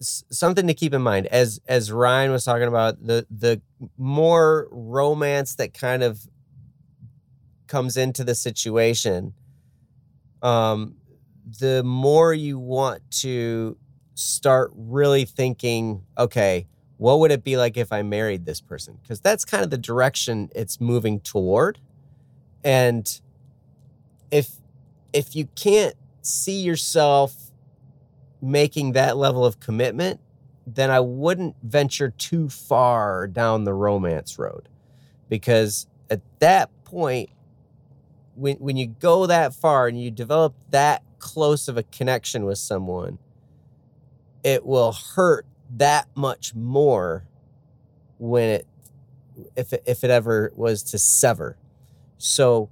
something 0.00 0.66
to 0.66 0.74
keep 0.74 0.94
in 0.94 1.02
mind 1.02 1.26
as 1.26 1.60
as 1.68 1.92
Ryan 1.92 2.30
was 2.30 2.44
talking 2.44 2.68
about 2.68 3.04
the 3.04 3.26
the 3.30 3.60
more 3.98 4.68
romance 4.70 5.54
that 5.56 5.74
kind 5.74 6.02
of 6.02 6.26
comes 7.66 7.96
into 7.96 8.24
the 8.24 8.34
situation 8.34 9.34
um 10.42 10.96
the 11.60 11.82
more 11.84 12.32
you 12.32 12.58
want 12.58 13.02
to 13.10 13.76
start 14.14 14.72
really 14.74 15.24
thinking 15.24 16.02
okay 16.16 16.66
what 17.00 17.18
would 17.20 17.30
it 17.30 17.42
be 17.42 17.56
like 17.56 17.78
if 17.78 17.94
I 17.94 18.02
married 18.02 18.44
this 18.44 18.60
person? 18.60 18.98
Because 19.00 19.20
that's 19.20 19.46
kind 19.46 19.64
of 19.64 19.70
the 19.70 19.78
direction 19.78 20.50
it's 20.54 20.82
moving 20.82 21.18
toward. 21.20 21.78
And 22.62 23.10
if 24.30 24.50
if 25.14 25.34
you 25.34 25.48
can't 25.56 25.94
see 26.20 26.60
yourself 26.60 27.49
making 28.42 28.92
that 28.92 29.16
level 29.16 29.44
of 29.44 29.60
commitment, 29.60 30.20
then 30.66 30.90
I 30.90 31.00
wouldn't 31.00 31.56
venture 31.62 32.10
too 32.10 32.48
far 32.48 33.26
down 33.26 33.64
the 33.64 33.74
romance 33.74 34.38
road. 34.38 34.68
Because 35.28 35.86
at 36.08 36.20
that 36.40 36.70
point, 36.84 37.30
when, 38.34 38.56
when 38.56 38.76
you 38.76 38.86
go 38.86 39.26
that 39.26 39.54
far 39.54 39.88
and 39.88 40.00
you 40.00 40.10
develop 40.10 40.54
that 40.70 41.02
close 41.18 41.68
of 41.68 41.76
a 41.76 41.82
connection 41.82 42.44
with 42.44 42.58
someone, 42.58 43.18
it 44.42 44.64
will 44.64 44.92
hurt 44.92 45.46
that 45.76 46.08
much 46.14 46.54
more 46.54 47.24
when 48.18 48.48
it 48.48 48.66
if 49.56 49.72
it, 49.72 49.82
if 49.86 50.04
it 50.04 50.10
ever 50.10 50.52
was 50.54 50.82
to 50.82 50.98
sever. 50.98 51.56
So 52.18 52.68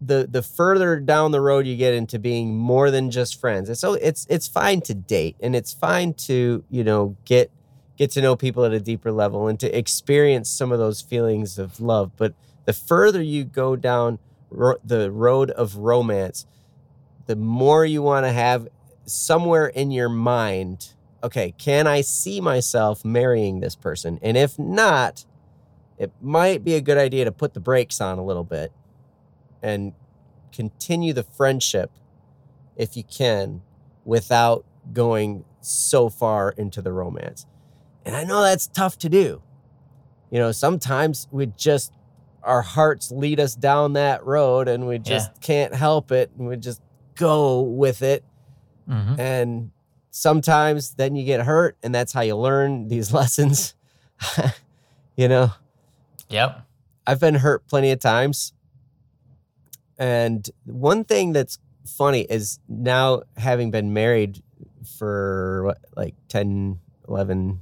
the 0.00 0.26
the 0.30 0.42
further 0.42 0.98
down 0.98 1.30
the 1.30 1.40
road 1.40 1.66
you 1.66 1.76
get 1.76 1.94
into 1.94 2.18
being 2.18 2.56
more 2.56 2.90
than 2.90 3.10
just 3.10 3.40
friends. 3.40 3.68
And 3.68 3.76
so 3.76 3.94
it's 3.94 4.26
it's 4.30 4.48
fine 4.48 4.80
to 4.82 4.94
date 4.94 5.36
and 5.40 5.54
it's 5.54 5.72
fine 5.72 6.14
to 6.14 6.64
you 6.70 6.84
know 6.84 7.16
get 7.24 7.50
get 7.96 8.10
to 8.12 8.22
know 8.22 8.34
people 8.34 8.64
at 8.64 8.72
a 8.72 8.80
deeper 8.80 9.12
level 9.12 9.46
and 9.46 9.60
to 9.60 9.76
experience 9.76 10.48
some 10.48 10.72
of 10.72 10.78
those 10.78 11.02
feelings 11.02 11.58
of 11.58 11.80
love. 11.80 12.12
But 12.16 12.34
the 12.64 12.72
further 12.72 13.20
you 13.20 13.44
go 13.44 13.76
down 13.76 14.18
ro- 14.50 14.78
the 14.84 15.10
road 15.10 15.50
of 15.50 15.76
romance 15.76 16.46
the 17.26 17.36
more 17.36 17.84
you 17.84 18.02
want 18.02 18.26
to 18.26 18.32
have 18.32 18.68
somewhere 19.04 19.66
in 19.66 19.90
your 19.90 20.08
mind 20.08 20.94
okay 21.22 21.52
can 21.58 21.86
i 21.86 22.00
see 22.00 22.40
myself 22.40 23.04
marrying 23.04 23.60
this 23.60 23.74
person? 23.74 24.18
And 24.22 24.36
if 24.36 24.58
not 24.58 25.24
it 25.98 26.10
might 26.20 26.64
be 26.64 26.74
a 26.74 26.80
good 26.80 26.96
idea 26.96 27.24
to 27.26 27.32
put 27.32 27.54
the 27.54 27.60
brakes 27.60 28.00
on 28.00 28.18
a 28.18 28.24
little 28.24 28.44
bit 28.44 28.72
and 29.62 29.92
continue 30.52 31.12
the 31.12 31.22
friendship 31.22 31.90
if 32.76 32.96
you 32.96 33.04
can 33.04 33.62
without 34.04 34.64
going 34.92 35.44
so 35.60 36.08
far 36.08 36.50
into 36.50 36.82
the 36.82 36.92
romance. 36.92 37.46
And 38.04 38.16
I 38.16 38.24
know 38.24 38.42
that's 38.42 38.66
tough 38.66 38.98
to 38.98 39.08
do. 39.08 39.42
You 40.30 40.38
know, 40.38 40.52
sometimes 40.52 41.28
we 41.30 41.46
just, 41.46 41.92
our 42.42 42.62
hearts 42.62 43.10
lead 43.10 43.40
us 43.40 43.54
down 43.54 43.94
that 43.94 44.24
road 44.24 44.68
and 44.68 44.86
we 44.86 44.98
just 44.98 45.30
yeah. 45.34 45.40
can't 45.40 45.74
help 45.74 46.12
it 46.12 46.30
and 46.38 46.48
we 46.48 46.56
just 46.56 46.80
go 47.14 47.60
with 47.60 48.02
it. 48.02 48.24
Mm-hmm. 48.88 49.20
And 49.20 49.70
sometimes 50.10 50.94
then 50.94 51.14
you 51.14 51.24
get 51.24 51.44
hurt 51.44 51.76
and 51.82 51.94
that's 51.94 52.12
how 52.12 52.22
you 52.22 52.36
learn 52.36 52.88
these 52.88 53.12
lessons. 53.20 53.74
you 55.16 55.28
know? 55.28 55.50
Yep. 56.30 56.66
I've 57.06 57.20
been 57.20 57.34
hurt 57.34 57.66
plenty 57.66 57.90
of 57.90 57.98
times 57.98 58.52
and 60.00 60.48
one 60.64 61.04
thing 61.04 61.32
that's 61.32 61.58
funny 61.86 62.22
is 62.22 62.58
now 62.68 63.22
having 63.36 63.70
been 63.70 63.92
married 63.92 64.42
for 64.98 65.64
what, 65.64 65.78
like 65.94 66.14
10, 66.28 66.80
11, 67.06 67.60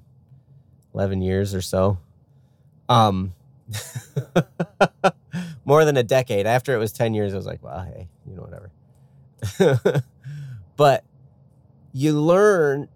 11 0.95 1.23
years 1.23 1.53
or 1.53 1.61
so. 1.61 1.99
Um, 2.89 3.35
more 5.65 5.85
than 5.85 5.97
a 5.97 6.05
decade. 6.05 6.47
After 6.47 6.75
it 6.75 6.79
was 6.79 6.93
10 6.93 7.13
years, 7.13 7.35
I 7.35 7.37
was 7.37 7.47
like, 7.47 7.63
well, 7.63 7.81
hey, 7.81 8.09
you 8.25 8.37
know, 8.37 8.43
whatever. 8.43 10.03
but 10.77 11.05
you 11.93 12.21
learn 12.21 12.89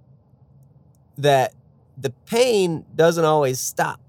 that 1.18 1.52
the 1.98 2.10
pain 2.26 2.84
doesn't 2.94 3.24
always 3.24 3.58
stop 3.58 4.01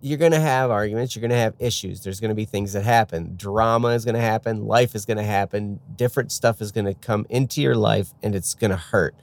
you're 0.00 0.18
going 0.18 0.32
to 0.32 0.40
have 0.40 0.70
arguments. 0.70 1.14
You're 1.14 1.20
going 1.20 1.30
to 1.30 1.36
have 1.36 1.54
issues. 1.58 2.02
There's 2.02 2.20
going 2.20 2.30
to 2.30 2.34
be 2.34 2.46
things 2.46 2.72
that 2.72 2.84
happen. 2.84 3.34
Drama 3.36 3.88
is 3.88 4.04
going 4.04 4.14
to 4.14 4.20
happen. 4.20 4.64
Life 4.64 4.94
is 4.94 5.04
going 5.04 5.18
to 5.18 5.24
happen. 5.24 5.80
Different 5.94 6.32
stuff 6.32 6.62
is 6.62 6.72
going 6.72 6.86
to 6.86 6.94
come 6.94 7.26
into 7.28 7.60
your 7.60 7.74
life 7.74 8.14
and 8.22 8.34
it's 8.34 8.54
going 8.54 8.70
to 8.70 8.76
hurt. 8.76 9.14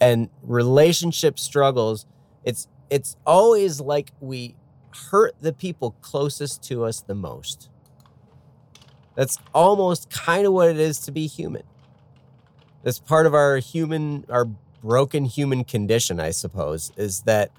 And 0.00 0.28
relationship 0.42 1.38
struggles, 1.38 2.06
it's 2.42 2.66
it's 2.90 3.16
always 3.24 3.80
like 3.80 4.12
we 4.20 4.56
hurt 5.10 5.34
the 5.40 5.52
people 5.52 5.92
closest 6.02 6.62
to 6.64 6.84
us 6.84 7.00
the 7.00 7.14
most. 7.14 7.70
That's 9.14 9.38
almost 9.54 10.10
kind 10.10 10.46
of 10.46 10.52
what 10.52 10.68
it 10.68 10.78
is 10.78 10.98
to 11.00 11.12
be 11.12 11.26
human. 11.26 11.62
That's 12.82 12.98
part 12.98 13.26
of 13.26 13.34
our 13.34 13.58
human 13.58 14.24
our 14.28 14.46
broken 14.82 15.24
human 15.24 15.64
condition, 15.64 16.20
I 16.20 16.32
suppose, 16.32 16.92
is 16.96 17.22
that 17.22 17.50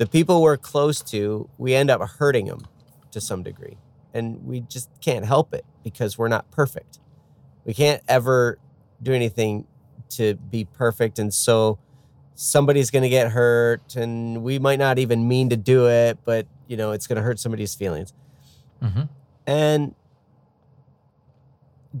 the 0.00 0.06
people 0.06 0.40
we're 0.40 0.56
close 0.56 1.02
to, 1.02 1.46
we 1.58 1.74
end 1.74 1.90
up 1.90 2.00
hurting 2.00 2.46
them 2.46 2.66
to 3.10 3.20
some 3.20 3.42
degree. 3.42 3.76
And 4.14 4.46
we 4.46 4.60
just 4.62 4.88
can't 5.02 5.26
help 5.26 5.52
it 5.52 5.66
because 5.84 6.16
we're 6.16 6.28
not 6.28 6.50
perfect. 6.50 6.98
We 7.66 7.74
can't 7.74 8.02
ever 8.08 8.58
do 9.02 9.12
anything 9.12 9.66
to 10.12 10.36
be 10.36 10.64
perfect. 10.64 11.18
And 11.18 11.34
so 11.34 11.78
somebody's 12.34 12.90
going 12.90 13.02
to 13.02 13.10
get 13.10 13.32
hurt 13.32 13.94
and 13.94 14.42
we 14.42 14.58
might 14.58 14.78
not 14.78 14.98
even 14.98 15.28
mean 15.28 15.50
to 15.50 15.56
do 15.58 15.86
it, 15.86 16.16
but 16.24 16.46
you 16.66 16.78
know, 16.78 16.92
it's 16.92 17.06
going 17.06 17.16
to 17.16 17.22
hurt 17.22 17.38
somebody's 17.38 17.74
feelings. 17.74 18.14
Mm-hmm. 18.82 19.02
And 19.46 19.94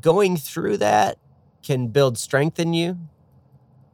going 0.00 0.38
through 0.38 0.78
that 0.78 1.18
can 1.62 1.88
build 1.88 2.16
strength 2.16 2.58
in 2.58 2.72
you 2.72 2.98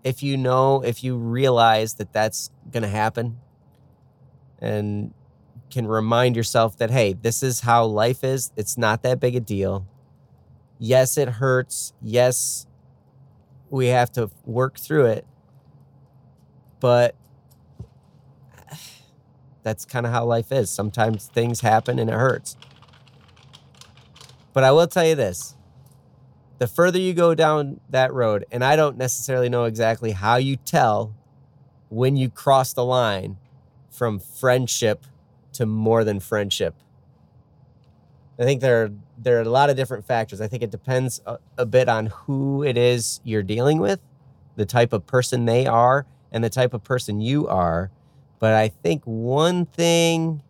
if 0.04 0.22
you 0.22 0.36
know, 0.36 0.84
if 0.84 1.02
you 1.02 1.16
realize 1.16 1.94
that 1.94 2.12
that's 2.12 2.52
going 2.70 2.84
to 2.84 2.88
happen 2.88 3.38
and 4.60 5.12
can 5.70 5.86
remind 5.86 6.36
yourself 6.36 6.76
that, 6.78 6.90
hey, 6.90 7.12
this 7.12 7.42
is 7.42 7.60
how 7.60 7.84
life 7.84 8.22
is. 8.22 8.52
It's 8.56 8.78
not 8.78 9.02
that 9.02 9.20
big 9.20 9.34
a 9.34 9.40
deal. 9.40 9.86
Yes, 10.78 11.16
it 11.16 11.28
hurts. 11.28 11.92
Yes, 12.00 12.66
we 13.70 13.86
have 13.88 14.12
to 14.12 14.30
work 14.44 14.78
through 14.78 15.06
it. 15.06 15.26
But 16.80 17.14
that's 19.62 19.84
kind 19.84 20.06
of 20.06 20.12
how 20.12 20.24
life 20.24 20.52
is. 20.52 20.70
Sometimes 20.70 21.26
things 21.26 21.60
happen 21.60 21.98
and 21.98 22.08
it 22.08 22.14
hurts. 22.14 22.56
But 24.52 24.64
I 24.64 24.72
will 24.72 24.86
tell 24.86 25.04
you 25.04 25.14
this 25.14 25.56
the 26.58 26.66
further 26.66 26.98
you 26.98 27.12
go 27.12 27.34
down 27.34 27.80
that 27.90 28.12
road, 28.14 28.46
and 28.50 28.64
I 28.64 28.76
don't 28.76 28.96
necessarily 28.96 29.48
know 29.48 29.64
exactly 29.64 30.12
how 30.12 30.36
you 30.36 30.56
tell 30.56 31.14
when 31.88 32.16
you 32.16 32.30
cross 32.30 32.72
the 32.72 32.84
line 32.84 33.36
from 33.96 34.18
friendship 34.18 35.06
to 35.54 35.64
more 35.64 36.04
than 36.04 36.20
friendship. 36.20 36.74
I 38.38 38.44
think 38.44 38.60
there 38.60 38.84
are, 38.84 38.90
there 39.16 39.38
are 39.38 39.42
a 39.42 39.48
lot 39.48 39.70
of 39.70 39.76
different 39.76 40.04
factors. 40.04 40.42
I 40.42 40.48
think 40.48 40.62
it 40.62 40.70
depends 40.70 41.22
a, 41.24 41.38
a 41.56 41.64
bit 41.64 41.88
on 41.88 42.06
who 42.06 42.62
it 42.62 42.76
is 42.76 43.20
you're 43.24 43.42
dealing 43.42 43.78
with, 43.78 44.00
the 44.56 44.66
type 44.66 44.92
of 44.92 45.06
person 45.06 45.46
they 45.46 45.66
are, 45.66 46.04
and 46.30 46.44
the 46.44 46.50
type 46.50 46.74
of 46.74 46.84
person 46.84 47.20
you 47.20 47.48
are. 47.48 47.90
But 48.38 48.52
I 48.52 48.68
think 48.68 49.02
one 49.04 49.64
thing 49.64 50.42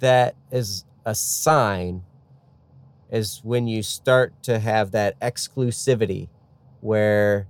that 0.00 0.34
is 0.52 0.84
a 1.06 1.14
sign 1.14 2.02
is 3.10 3.40
when 3.42 3.66
you 3.66 3.82
start 3.82 4.42
to 4.42 4.58
have 4.58 4.90
that 4.90 5.18
exclusivity 5.20 6.28
where 6.82 7.48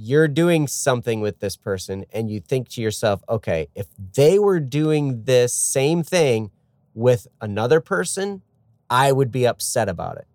you're 0.00 0.28
doing 0.28 0.68
something 0.68 1.20
with 1.20 1.40
this 1.40 1.56
person 1.56 2.04
and 2.12 2.30
you 2.30 2.38
think 2.38 2.68
to 2.68 2.80
yourself, 2.80 3.22
okay, 3.28 3.68
if 3.74 3.86
they 4.14 4.38
were 4.38 4.60
doing 4.60 5.24
this 5.24 5.52
same 5.52 6.04
thing 6.04 6.52
with 6.94 7.26
another 7.40 7.80
person, 7.80 8.42
I 8.88 9.10
would 9.10 9.32
be 9.32 9.44
upset 9.44 9.88
about 9.88 10.18
it. 10.18 10.26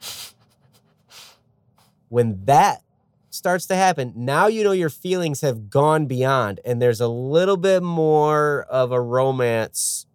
when 2.08 2.44
that 2.46 2.82
starts 3.28 3.66
to 3.66 3.76
happen, 3.76 4.12
now 4.16 4.46
you 4.46 4.64
know 4.64 4.72
your 4.72 4.90
feelings 4.90 5.42
have 5.42 5.68
gone 5.68 6.06
beyond, 6.06 6.60
and 6.64 6.80
there's 6.80 7.00
a 7.00 7.08
little 7.08 7.58
bit 7.58 7.82
more 7.82 8.66
of 8.70 8.90
a 8.90 9.00
romance 9.00 10.06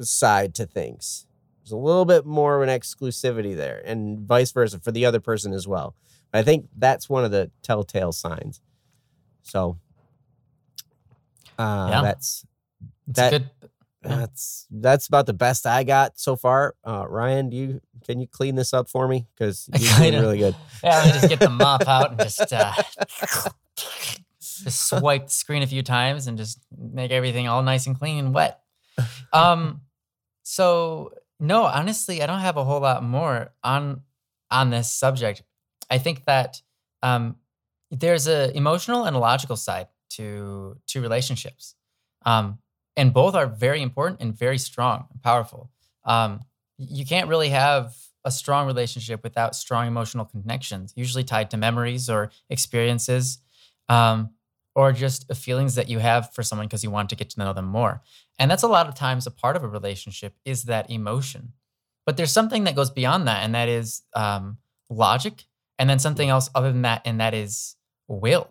side 0.00 0.54
to 0.54 0.64
things. 0.64 1.26
There's 1.68 1.72
a 1.80 1.84
little 1.84 2.06
bit 2.06 2.24
more 2.24 2.62
of 2.62 2.66
an 2.66 2.74
exclusivity 2.80 3.54
there, 3.54 3.82
and 3.84 4.20
vice 4.20 4.52
versa 4.52 4.78
for 4.80 4.90
the 4.90 5.04
other 5.04 5.20
person 5.20 5.52
as 5.52 5.68
well. 5.68 5.94
I 6.32 6.42
think 6.42 6.66
that's 6.76 7.08
one 7.10 7.24
of 7.24 7.30
the 7.30 7.50
telltale 7.62 8.12
signs. 8.12 8.62
So, 9.42 9.78
uh, 11.58 11.88
Yeah. 11.90 12.02
that's 12.02 12.46
It's 13.08 13.16
that- 13.16 13.30
good. 13.30 13.50
Yeah. 14.04 14.16
that's 14.16 14.66
that's 14.70 15.08
about 15.08 15.26
the 15.26 15.32
best 15.34 15.66
I 15.66 15.82
got 15.84 16.18
so 16.20 16.36
far. 16.36 16.76
Uh, 16.86 17.04
Ryan, 17.08 17.50
do 17.50 17.56
you 17.56 17.80
can 18.06 18.20
you 18.20 18.28
clean 18.28 18.54
this 18.54 18.72
up 18.72 18.88
for 18.88 19.08
me 19.08 19.26
because 19.34 19.68
you're 19.78 19.98
doing 20.10 20.22
really 20.22 20.38
good. 20.38 20.54
Yeah, 20.84 20.98
let 20.98 21.06
me 21.06 21.12
just 21.12 21.28
get 21.28 21.40
the 21.40 21.50
mop 21.50 21.86
out 21.88 22.10
and 22.12 22.20
just 22.20 22.52
uh, 22.52 22.72
just 24.40 24.88
swipe 24.88 25.26
the 25.26 25.32
screen 25.32 25.62
a 25.62 25.66
few 25.66 25.82
times 25.82 26.26
and 26.28 26.38
just 26.38 26.60
make 26.78 27.10
everything 27.10 27.48
all 27.48 27.62
nice 27.62 27.86
and 27.88 27.98
clean 27.98 28.18
and 28.24 28.32
wet. 28.34 28.60
Um, 29.32 29.80
so 30.44 31.12
no, 31.40 31.64
honestly, 31.64 32.22
I 32.22 32.26
don't 32.26 32.40
have 32.40 32.56
a 32.56 32.64
whole 32.64 32.80
lot 32.80 33.02
more 33.02 33.52
on 33.62 34.02
on 34.50 34.70
this 34.70 34.92
subject. 34.92 35.42
I 35.90 35.98
think 35.98 36.24
that 36.24 36.62
um, 37.02 37.36
there's 37.90 38.26
a 38.26 38.54
emotional 38.56 39.04
and 39.04 39.14
a 39.16 39.18
logical 39.18 39.56
side 39.56 39.88
to 40.10 40.76
to 40.88 41.00
relationships, 41.00 41.74
um, 42.24 42.58
and 42.96 43.12
both 43.12 43.34
are 43.34 43.46
very 43.46 43.82
important 43.82 44.20
and 44.20 44.36
very 44.36 44.58
strong 44.58 45.06
and 45.12 45.22
powerful. 45.22 45.70
Um, 46.04 46.44
you 46.78 47.04
can't 47.04 47.28
really 47.28 47.50
have 47.50 47.94
a 48.24 48.30
strong 48.30 48.66
relationship 48.66 49.22
without 49.22 49.54
strong 49.54 49.86
emotional 49.86 50.24
connections, 50.24 50.92
usually 50.96 51.24
tied 51.24 51.50
to 51.50 51.56
memories 51.56 52.10
or 52.10 52.30
experiences, 52.50 53.38
um, 53.88 54.30
or 54.74 54.92
just 54.92 55.32
feelings 55.34 55.76
that 55.76 55.88
you 55.88 55.98
have 55.98 56.32
for 56.34 56.42
someone 56.42 56.66
because 56.66 56.84
you 56.84 56.90
want 56.90 57.08
to 57.10 57.16
get 57.16 57.30
to 57.30 57.38
know 57.38 57.52
them 57.52 57.64
more. 57.64 58.02
And 58.38 58.50
that's 58.50 58.62
a 58.62 58.68
lot 58.68 58.88
of 58.88 58.94
times 58.94 59.26
a 59.26 59.30
part 59.30 59.56
of 59.56 59.64
a 59.64 59.68
relationship 59.68 60.34
is 60.44 60.64
that 60.64 60.90
emotion. 60.90 61.52
But 62.06 62.16
there's 62.16 62.32
something 62.32 62.64
that 62.64 62.76
goes 62.76 62.90
beyond 62.90 63.28
that, 63.28 63.44
and 63.44 63.54
that 63.54 63.68
is 63.68 64.02
um, 64.14 64.58
logic, 64.88 65.44
and 65.78 65.90
then 65.90 65.98
something 65.98 66.28
else 66.28 66.48
other 66.54 66.72
than 66.72 66.82
that, 66.82 67.02
and 67.04 67.20
that 67.20 67.34
is 67.34 67.76
will 68.06 68.48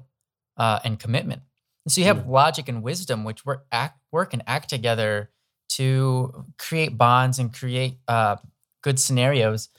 uh, 0.57 0.79
and 0.83 0.99
commitment. 0.99 1.41
And 1.85 1.91
so 1.91 2.01
you 2.01 2.07
have 2.07 2.27
logic 2.27 2.67
and 2.69 2.83
wisdom, 2.83 3.23
which 3.23 3.45
work 3.45 3.65
act, 3.71 3.99
work 4.11 4.33
and 4.33 4.43
act 4.45 4.69
together 4.69 5.31
to 5.69 6.45
create 6.57 6.97
bonds 6.97 7.39
and 7.39 7.53
create 7.53 7.97
uh, 8.07 8.37
good 8.81 8.99
scenarios 8.99 9.69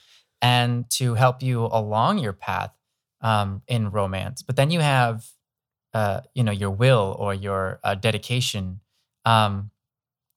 and 0.41 0.89
to 0.91 1.13
help 1.13 1.43
you 1.43 1.65
along 1.65 2.19
your 2.19 2.33
path 2.33 2.71
um, 3.21 3.61
in 3.67 3.91
romance. 3.91 4.41
But 4.41 4.55
then 4.55 4.71
you 4.71 4.79
have, 4.79 5.25
uh, 5.93 6.21
you 6.33 6.43
know, 6.43 6.51
your 6.51 6.71
will 6.71 7.15
or 7.19 7.33
your 7.33 7.79
uh, 7.83 7.95
dedication, 7.95 8.79
um, 9.25 9.71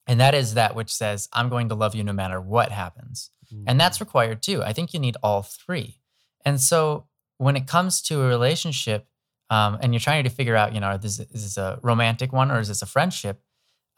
and 0.06 0.20
that 0.20 0.34
is 0.34 0.54
that 0.54 0.74
which 0.74 0.92
says, 0.92 1.28
"I'm 1.32 1.48
going 1.48 1.68
to 1.68 1.74
love 1.74 1.94
you 1.94 2.04
no 2.04 2.12
matter 2.12 2.40
what 2.40 2.72
happens." 2.72 3.30
And 3.66 3.78
that's 3.80 4.00
required 4.00 4.42
too. 4.42 4.62
I 4.62 4.72
think 4.72 4.94
you 4.94 5.00
need 5.00 5.16
all 5.22 5.42
three. 5.42 6.00
And 6.44 6.60
so 6.60 7.06
when 7.38 7.56
it 7.56 7.66
comes 7.66 8.00
to 8.02 8.22
a 8.22 8.26
relationship, 8.26 9.06
um, 9.50 9.78
and 9.82 9.92
you're 9.92 10.00
trying 10.00 10.24
to 10.24 10.30
figure 10.30 10.56
out, 10.56 10.74
you 10.74 10.80
know, 10.80 10.92
is 10.92 11.18
this, 11.18 11.20
is 11.30 11.42
this 11.42 11.56
a 11.58 11.78
romantic 11.82 12.32
one 12.32 12.50
or 12.50 12.58
is 12.60 12.68
this 12.68 12.80
a 12.80 12.86
friendship? 12.86 13.42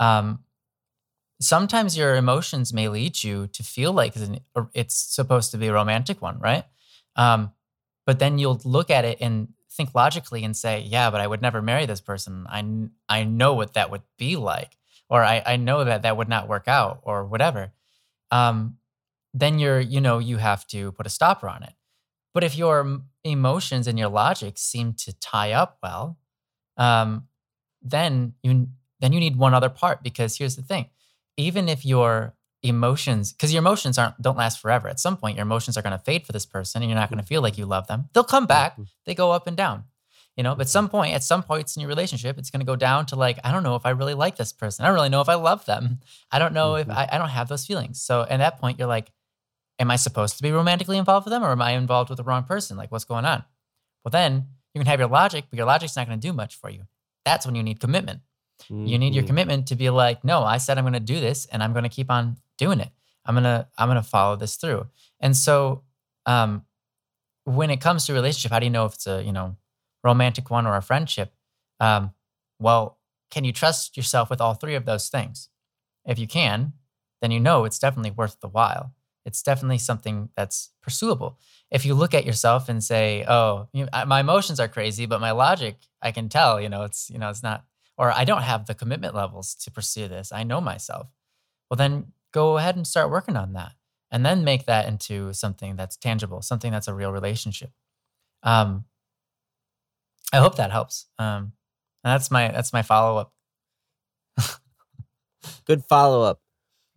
Um, 0.00 0.40
sometimes 1.40 1.96
your 1.96 2.16
emotions 2.16 2.72
may 2.72 2.88
lead 2.88 3.22
you 3.22 3.46
to 3.48 3.62
feel 3.62 3.92
like 3.92 4.14
it's 4.74 4.96
supposed 4.96 5.52
to 5.52 5.58
be 5.58 5.68
a 5.68 5.72
romantic 5.72 6.20
one, 6.20 6.38
right? 6.40 6.64
Um, 7.16 7.52
but 8.06 8.18
then 8.18 8.38
you'll 8.38 8.60
look 8.64 8.90
at 8.90 9.04
it 9.04 9.18
and 9.20 9.48
think 9.70 9.94
logically 9.94 10.42
and 10.42 10.56
say, 10.56 10.80
yeah, 10.80 11.10
but 11.10 11.20
I 11.20 11.26
would 11.26 11.42
never 11.42 11.62
marry 11.62 11.86
this 11.86 12.00
person. 12.00 12.46
I, 12.48 12.88
I 13.08 13.24
know 13.24 13.54
what 13.54 13.74
that 13.74 13.90
would 13.90 14.02
be 14.18 14.36
like, 14.36 14.76
or 15.14 15.22
I, 15.22 15.44
I 15.46 15.54
know 15.54 15.84
that 15.84 16.02
that 16.02 16.16
would 16.16 16.28
not 16.28 16.48
work 16.48 16.66
out, 16.66 16.98
or 17.04 17.24
whatever. 17.24 17.72
Um, 18.32 18.78
then 19.32 19.60
you're, 19.60 19.78
you 19.78 20.00
know, 20.00 20.18
you 20.18 20.38
have 20.38 20.66
to 20.68 20.90
put 20.90 21.06
a 21.06 21.08
stopper 21.08 21.48
on 21.48 21.62
it. 21.62 21.72
But 22.32 22.42
if 22.42 22.56
your 22.56 23.00
emotions 23.22 23.86
and 23.86 23.96
your 23.96 24.08
logic 24.08 24.58
seem 24.58 24.92
to 24.94 25.12
tie 25.20 25.52
up 25.52 25.78
well, 25.80 26.18
um, 26.76 27.28
then 27.80 28.34
you 28.42 28.66
then 28.98 29.12
you 29.12 29.20
need 29.20 29.36
one 29.36 29.54
other 29.54 29.68
part 29.68 30.02
because 30.02 30.36
here's 30.36 30.56
the 30.56 30.62
thing: 30.62 30.86
even 31.36 31.68
if 31.68 31.86
your 31.86 32.34
emotions, 32.64 33.32
because 33.32 33.52
your 33.52 33.60
emotions 33.60 33.98
aren't 33.98 34.20
don't 34.20 34.36
last 34.36 34.58
forever. 34.58 34.88
At 34.88 34.98
some 34.98 35.16
point, 35.16 35.36
your 35.36 35.46
emotions 35.46 35.76
are 35.76 35.82
going 35.82 35.96
to 35.96 36.04
fade 36.04 36.26
for 36.26 36.32
this 36.32 36.44
person, 36.44 36.82
and 36.82 36.90
you're 36.90 36.98
not 36.98 37.08
going 37.08 37.20
to 37.20 37.26
feel 37.26 37.40
like 37.40 37.56
you 37.56 37.66
love 37.66 37.86
them. 37.86 38.08
They'll 38.14 38.24
come 38.24 38.46
back. 38.46 38.76
They 39.06 39.14
go 39.14 39.30
up 39.30 39.46
and 39.46 39.56
down. 39.56 39.84
You 40.36 40.42
know, 40.42 40.56
but 40.56 40.68
some 40.68 40.88
point, 40.88 41.14
at 41.14 41.22
some 41.22 41.44
points 41.44 41.76
in 41.76 41.80
your 41.80 41.88
relationship, 41.88 42.38
it's 42.38 42.50
going 42.50 42.60
to 42.60 42.66
go 42.66 42.74
down 42.74 43.06
to 43.06 43.16
like, 43.16 43.38
I 43.44 43.52
don't 43.52 43.62
know 43.62 43.76
if 43.76 43.86
I 43.86 43.90
really 43.90 44.14
like 44.14 44.34
this 44.36 44.52
person. 44.52 44.84
I 44.84 44.88
don't 44.88 44.96
really 44.96 45.08
know 45.08 45.20
if 45.20 45.28
I 45.28 45.34
love 45.34 45.64
them. 45.64 46.00
I 46.32 46.40
don't 46.40 46.52
know 46.52 46.74
if 46.74 46.88
Mhm. 46.88 46.96
I, 46.96 47.08
I 47.12 47.18
don't 47.18 47.28
have 47.28 47.48
those 47.48 47.64
feelings. 47.64 48.02
So 48.02 48.22
at 48.22 48.38
that 48.38 48.58
point, 48.58 48.78
you're 48.78 48.88
like, 48.88 49.12
am 49.78 49.90
I 49.92 49.96
supposed 49.96 50.36
to 50.38 50.42
be 50.42 50.50
romantically 50.50 50.98
involved 50.98 51.26
with 51.26 51.30
them 51.32 51.44
or 51.44 51.50
am 51.52 51.62
I 51.62 51.72
involved 51.72 52.10
with 52.10 52.16
the 52.16 52.24
wrong 52.24 52.42
person? 52.44 52.76
Like, 52.76 52.90
what's 52.90 53.04
going 53.04 53.24
on? 53.24 53.44
Well, 54.04 54.10
then 54.10 54.48
you 54.74 54.80
can 54.80 54.86
have 54.86 54.98
your 54.98 55.08
logic, 55.08 55.44
but 55.50 55.56
your 55.56 55.66
logic's 55.66 55.94
not 55.96 56.06
going 56.08 56.18
to 56.18 56.26
do 56.28 56.32
much 56.32 56.56
for 56.56 56.68
you. 56.68 56.82
That's 57.24 57.46
when 57.46 57.54
you 57.54 57.62
need 57.62 57.78
commitment. 57.78 58.20
You 58.68 58.98
need 58.98 59.14
your 59.14 59.22
Mhm. 59.24 59.28
commitment 59.28 59.68
to 59.68 59.76
be 59.76 59.88
like, 59.90 60.24
no, 60.24 60.42
I 60.42 60.58
said 60.58 60.78
I'm 60.78 60.84
going 60.84 60.94
to 60.94 61.00
do 61.00 61.20
this 61.20 61.46
and 61.46 61.62
I'm 61.62 61.72
going 61.72 61.84
to 61.84 61.88
keep 61.88 62.10
on 62.10 62.38
doing 62.58 62.80
it. 62.80 62.90
I'm 63.24 63.34
going 63.34 63.44
to, 63.44 63.68
I'm 63.78 63.88
going 63.88 64.02
to 64.02 64.08
follow 64.08 64.34
this 64.36 64.56
through. 64.56 64.88
And 65.20 65.36
so, 65.36 65.82
um, 66.26 66.64
when 67.44 67.70
it 67.70 67.80
comes 67.80 68.06
to 68.06 68.12
relationship, 68.14 68.50
how 68.52 68.58
do 68.58 68.66
you 68.66 68.70
know 68.70 68.86
if 68.86 68.94
it's 68.94 69.06
a, 69.06 69.22
you 69.22 69.32
know, 69.32 69.56
romantic 70.04 70.50
one 70.50 70.66
or 70.66 70.76
a 70.76 70.82
friendship? 70.82 71.32
Um, 71.80 72.12
well, 72.60 72.98
can 73.30 73.44
you 73.44 73.52
trust 73.52 73.96
yourself 73.96 74.30
with 74.30 74.40
all 74.40 74.54
three 74.54 74.74
of 74.76 74.84
those 74.84 75.08
things? 75.08 75.48
If 76.04 76.18
you 76.18 76.26
can, 76.26 76.74
then 77.20 77.30
you 77.30 77.40
know 77.40 77.64
it's 77.64 77.78
definitely 77.78 78.10
worth 78.10 78.40
the 78.40 78.48
while. 78.48 78.94
It's 79.24 79.42
definitely 79.42 79.78
something 79.78 80.28
that's 80.36 80.70
pursuable. 80.82 81.38
If 81.70 81.86
you 81.86 81.94
look 81.94 82.12
at 82.14 82.26
yourself 82.26 82.68
and 82.68 82.84
say, 82.84 83.24
"Oh, 83.26 83.68
you, 83.72 83.88
my 84.06 84.20
emotions 84.20 84.60
are 84.60 84.68
crazy, 84.68 85.06
but 85.06 85.20
my 85.20 85.30
logic, 85.30 85.78
I 86.02 86.12
can 86.12 86.28
tell, 86.28 86.60
you 86.60 86.68
know, 86.68 86.82
it's 86.84 87.08
you 87.10 87.18
know, 87.18 87.30
it's 87.30 87.42
not," 87.42 87.64
or 87.96 88.12
I 88.12 88.24
don't 88.24 88.42
have 88.42 88.66
the 88.66 88.74
commitment 88.74 89.14
levels 89.14 89.54
to 89.56 89.70
pursue 89.70 90.08
this. 90.08 90.30
I 90.32 90.42
know 90.44 90.60
myself. 90.60 91.08
Well, 91.70 91.76
then 91.76 92.12
go 92.32 92.58
ahead 92.58 92.76
and 92.76 92.86
start 92.86 93.10
working 93.10 93.36
on 93.36 93.54
that, 93.54 93.72
and 94.10 94.24
then 94.26 94.44
make 94.44 94.66
that 94.66 94.86
into 94.88 95.32
something 95.32 95.76
that's 95.76 95.96
tangible, 95.96 96.42
something 96.42 96.72
that's 96.72 96.88
a 96.88 96.94
real 96.94 97.12
relationship. 97.12 97.72
Um, 98.42 98.84
I 100.32 100.38
hope 100.38 100.56
that 100.56 100.70
helps. 100.72 101.06
Um, 101.18 101.52
that's 102.02 102.30
my 102.30 102.48
that's 102.48 102.72
my 102.72 102.82
follow 102.82 103.18
up. 103.18 103.32
Good 105.66 105.84
follow 105.84 106.22
up. 106.22 106.40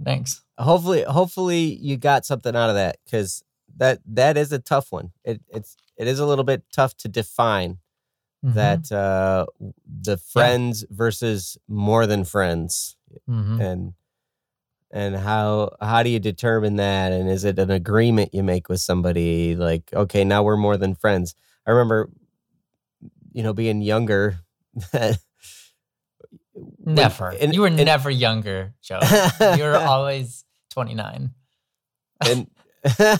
Thanks. 0.03 0.41
Hopefully, 0.57 1.03
hopefully 1.03 1.77
you 1.81 1.97
got 1.97 2.25
something 2.25 2.55
out 2.55 2.69
of 2.69 2.75
that 2.75 2.97
because 3.05 3.43
that 3.77 3.99
that 4.05 4.37
is 4.37 4.51
a 4.51 4.59
tough 4.59 4.91
one. 4.91 5.11
It 5.23 5.41
it's 5.49 5.75
it 5.97 6.07
is 6.07 6.19
a 6.19 6.25
little 6.25 6.43
bit 6.43 6.63
tough 6.73 6.95
to 6.97 7.07
define 7.07 7.77
Mhm. 8.45 8.53
that 8.53 8.91
uh, 8.91 9.47
the 10.03 10.17
friends 10.17 10.85
versus 10.91 11.57
more 11.67 12.05
than 12.05 12.23
friends 12.23 12.95
Mhm. 13.27 13.59
and 13.59 13.93
and 14.91 15.15
how 15.15 15.71
how 15.81 16.03
do 16.03 16.09
you 16.11 16.19
determine 16.19 16.75
that 16.75 17.11
and 17.11 17.29
is 17.31 17.43
it 17.43 17.57
an 17.57 17.71
agreement 17.71 18.35
you 18.35 18.43
make 18.43 18.69
with 18.69 18.79
somebody 18.79 19.55
like 19.55 19.91
okay 19.91 20.23
now 20.23 20.43
we're 20.43 20.55
more 20.55 20.77
than 20.77 20.93
friends 20.93 21.33
i 21.65 21.71
remember 21.71 22.09
you 23.37 23.43
know 23.43 23.53
being 23.53 23.81
younger 23.83 24.39
Never. 26.83 27.29
and- 27.39 27.53
you 27.53 27.61
were 27.61 27.67
and- 27.67 27.77
never 27.85 28.09
younger, 28.09 28.73
Joe. 28.81 28.99
you 29.55 29.61
were 29.63 29.77
always 29.93 30.43
29. 30.71 31.29
and 32.25 32.47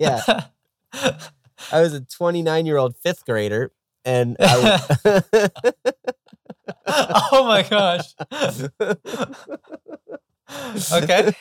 yeah 0.00 0.22
i 1.70 1.80
was 1.80 1.92
a 1.92 2.00
29 2.00 2.64
year 2.64 2.78
old 2.78 2.96
fifth 2.96 3.26
grader 3.26 3.72
and 4.06 4.36
I, 4.40 4.80
oh 6.86 7.44
my 7.44 7.62
gosh. 7.62 8.14
okay. 10.92 11.32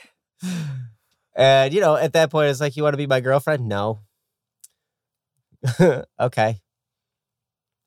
and 1.36 1.74
you 1.74 1.80
know 1.80 1.96
at 1.96 2.12
that 2.14 2.30
point 2.32 2.50
it's 2.50 2.60
like 2.60 2.76
you 2.76 2.84
want 2.84 2.94
to 2.94 2.98
be 2.98 3.08
my 3.08 3.22
girlfriend 3.22 3.70
no 3.70 4.00
okay 6.20 6.60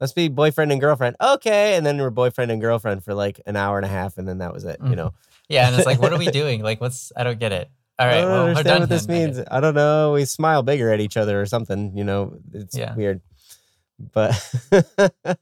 let's 0.00 0.12
be 0.12 0.28
boyfriend 0.28 0.70
and 0.72 0.80
girlfriend 0.80 1.16
okay 1.20 1.76
and 1.76 1.84
then 1.84 1.98
we're 1.98 2.10
boyfriend 2.10 2.50
and 2.50 2.60
girlfriend 2.60 3.02
for 3.04 3.14
like 3.14 3.40
an 3.46 3.56
hour 3.56 3.76
and 3.78 3.84
a 3.84 3.88
half 3.88 4.16
and 4.18 4.26
then 4.28 4.38
that 4.38 4.52
was 4.52 4.64
it 4.64 4.78
you 4.82 4.90
Mhm. 4.90 4.96
know 4.96 5.14
Yeah, 5.48 5.66
and 5.68 5.76
it's 5.76 5.86
like, 5.86 5.98
what 6.00 6.12
are 6.12 6.18
we 6.18 6.30
doing? 6.42 6.62
Like, 6.62 6.78
what's? 6.80 7.10
I 7.16 7.24
don't 7.24 7.38
get 7.40 7.52
it. 7.52 7.70
All 7.98 8.06
right, 8.06 8.18
i 8.18 8.20
don't 8.20 8.30
well, 8.30 8.42
we're 8.44 8.48
understand 8.50 8.66
done. 8.68 8.80
what 8.82 8.88
this 8.90 9.06
then, 9.06 9.34
means 9.34 9.42
i 9.50 9.58
don't 9.60 9.74
know 9.74 10.12
we 10.12 10.24
smile 10.24 10.62
bigger 10.62 10.92
at 10.92 11.00
each 11.00 11.16
other 11.16 11.40
or 11.40 11.46
something 11.46 11.96
you 11.96 12.04
know 12.04 12.38
it's 12.52 12.76
Yeah. 12.76 12.94
weird 12.94 13.20
but 14.12 14.30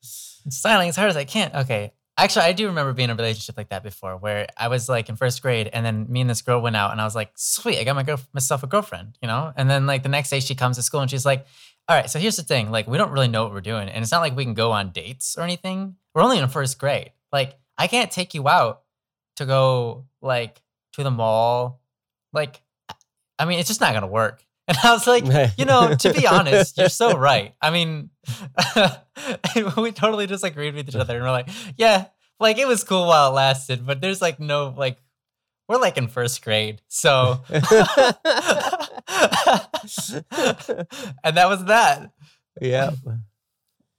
styling 0.00 0.88
as 0.88 0.96
hard 0.96 1.10
as 1.10 1.16
I 1.16 1.24
can. 1.24 1.50
Okay. 1.54 1.92
Actually, 2.18 2.46
I 2.46 2.52
do 2.52 2.66
remember 2.66 2.94
being 2.94 3.10
in 3.10 3.16
a 3.16 3.16
relationship 3.16 3.56
like 3.58 3.68
that 3.68 3.82
before, 3.82 4.16
where 4.16 4.46
I 4.56 4.68
was 4.68 4.88
like 4.88 5.08
in 5.08 5.16
first 5.16 5.42
grade, 5.42 5.68
and 5.72 5.84
then 5.84 6.06
me 6.08 6.22
and 6.22 6.30
this 6.30 6.40
girl 6.40 6.60
went 6.62 6.76
out, 6.76 6.92
and 6.92 7.00
I 7.00 7.04
was 7.04 7.14
like, 7.14 7.32
"Sweet, 7.34 7.78
I 7.78 7.84
got 7.84 7.94
my 7.94 8.02
girl 8.02 8.18
myself 8.32 8.62
a 8.62 8.66
girlfriend," 8.66 9.18
you 9.20 9.28
know. 9.28 9.52
And 9.54 9.68
then 9.68 9.86
like 9.86 10.02
the 10.02 10.08
next 10.08 10.30
day, 10.30 10.40
she 10.40 10.54
comes 10.54 10.76
to 10.76 10.82
school 10.82 11.00
and 11.00 11.10
she's 11.10 11.26
like, 11.26 11.46
all 11.88 11.96
right, 11.96 12.10
so 12.10 12.18
here's 12.18 12.36
the 12.36 12.42
thing. 12.42 12.70
Like, 12.70 12.88
we 12.88 12.98
don't 12.98 13.12
really 13.12 13.28
know 13.28 13.44
what 13.44 13.52
we're 13.52 13.60
doing. 13.60 13.88
And 13.88 14.02
it's 14.02 14.10
not 14.10 14.20
like 14.20 14.34
we 14.34 14.44
can 14.44 14.54
go 14.54 14.72
on 14.72 14.90
dates 14.90 15.36
or 15.38 15.42
anything. 15.42 15.96
We're 16.14 16.22
only 16.22 16.38
in 16.38 16.48
first 16.48 16.78
grade. 16.78 17.12
Like, 17.32 17.58
I 17.78 17.86
can't 17.86 18.10
take 18.10 18.34
you 18.34 18.48
out 18.48 18.82
to 19.36 19.46
go 19.46 20.06
like 20.20 20.60
to 20.94 21.04
the 21.04 21.10
mall. 21.10 21.80
Like, 22.32 22.60
I 23.38 23.44
mean, 23.44 23.60
it's 23.60 23.68
just 23.68 23.80
not 23.80 23.94
gonna 23.94 24.06
work. 24.08 24.44
And 24.68 24.78
I 24.82 24.92
was 24.92 25.06
like, 25.06 25.24
you 25.56 25.64
know, 25.64 25.94
to 25.94 26.12
be 26.12 26.26
honest, 26.26 26.76
you're 26.76 26.88
so 26.88 27.16
right. 27.18 27.54
I 27.62 27.70
mean, 27.70 28.10
we 29.76 29.92
totally 29.92 30.26
disagreed 30.26 30.74
with 30.74 30.88
each 30.88 30.96
other, 30.96 31.14
and 31.14 31.22
we're 31.22 31.30
like, 31.30 31.48
yeah, 31.76 32.06
like 32.40 32.58
it 32.58 32.66
was 32.66 32.82
cool 32.82 33.06
while 33.06 33.30
it 33.30 33.34
lasted, 33.34 33.86
but 33.86 34.00
there's 34.00 34.20
like 34.20 34.40
no 34.40 34.74
like 34.76 34.98
we're 35.68 35.78
like 35.78 35.96
in 35.96 36.08
first 36.08 36.42
grade. 36.42 36.82
So 36.88 37.44
and 37.48 37.62
that 41.36 41.46
was 41.46 41.64
that. 41.66 42.10
Yeah. 42.60 42.90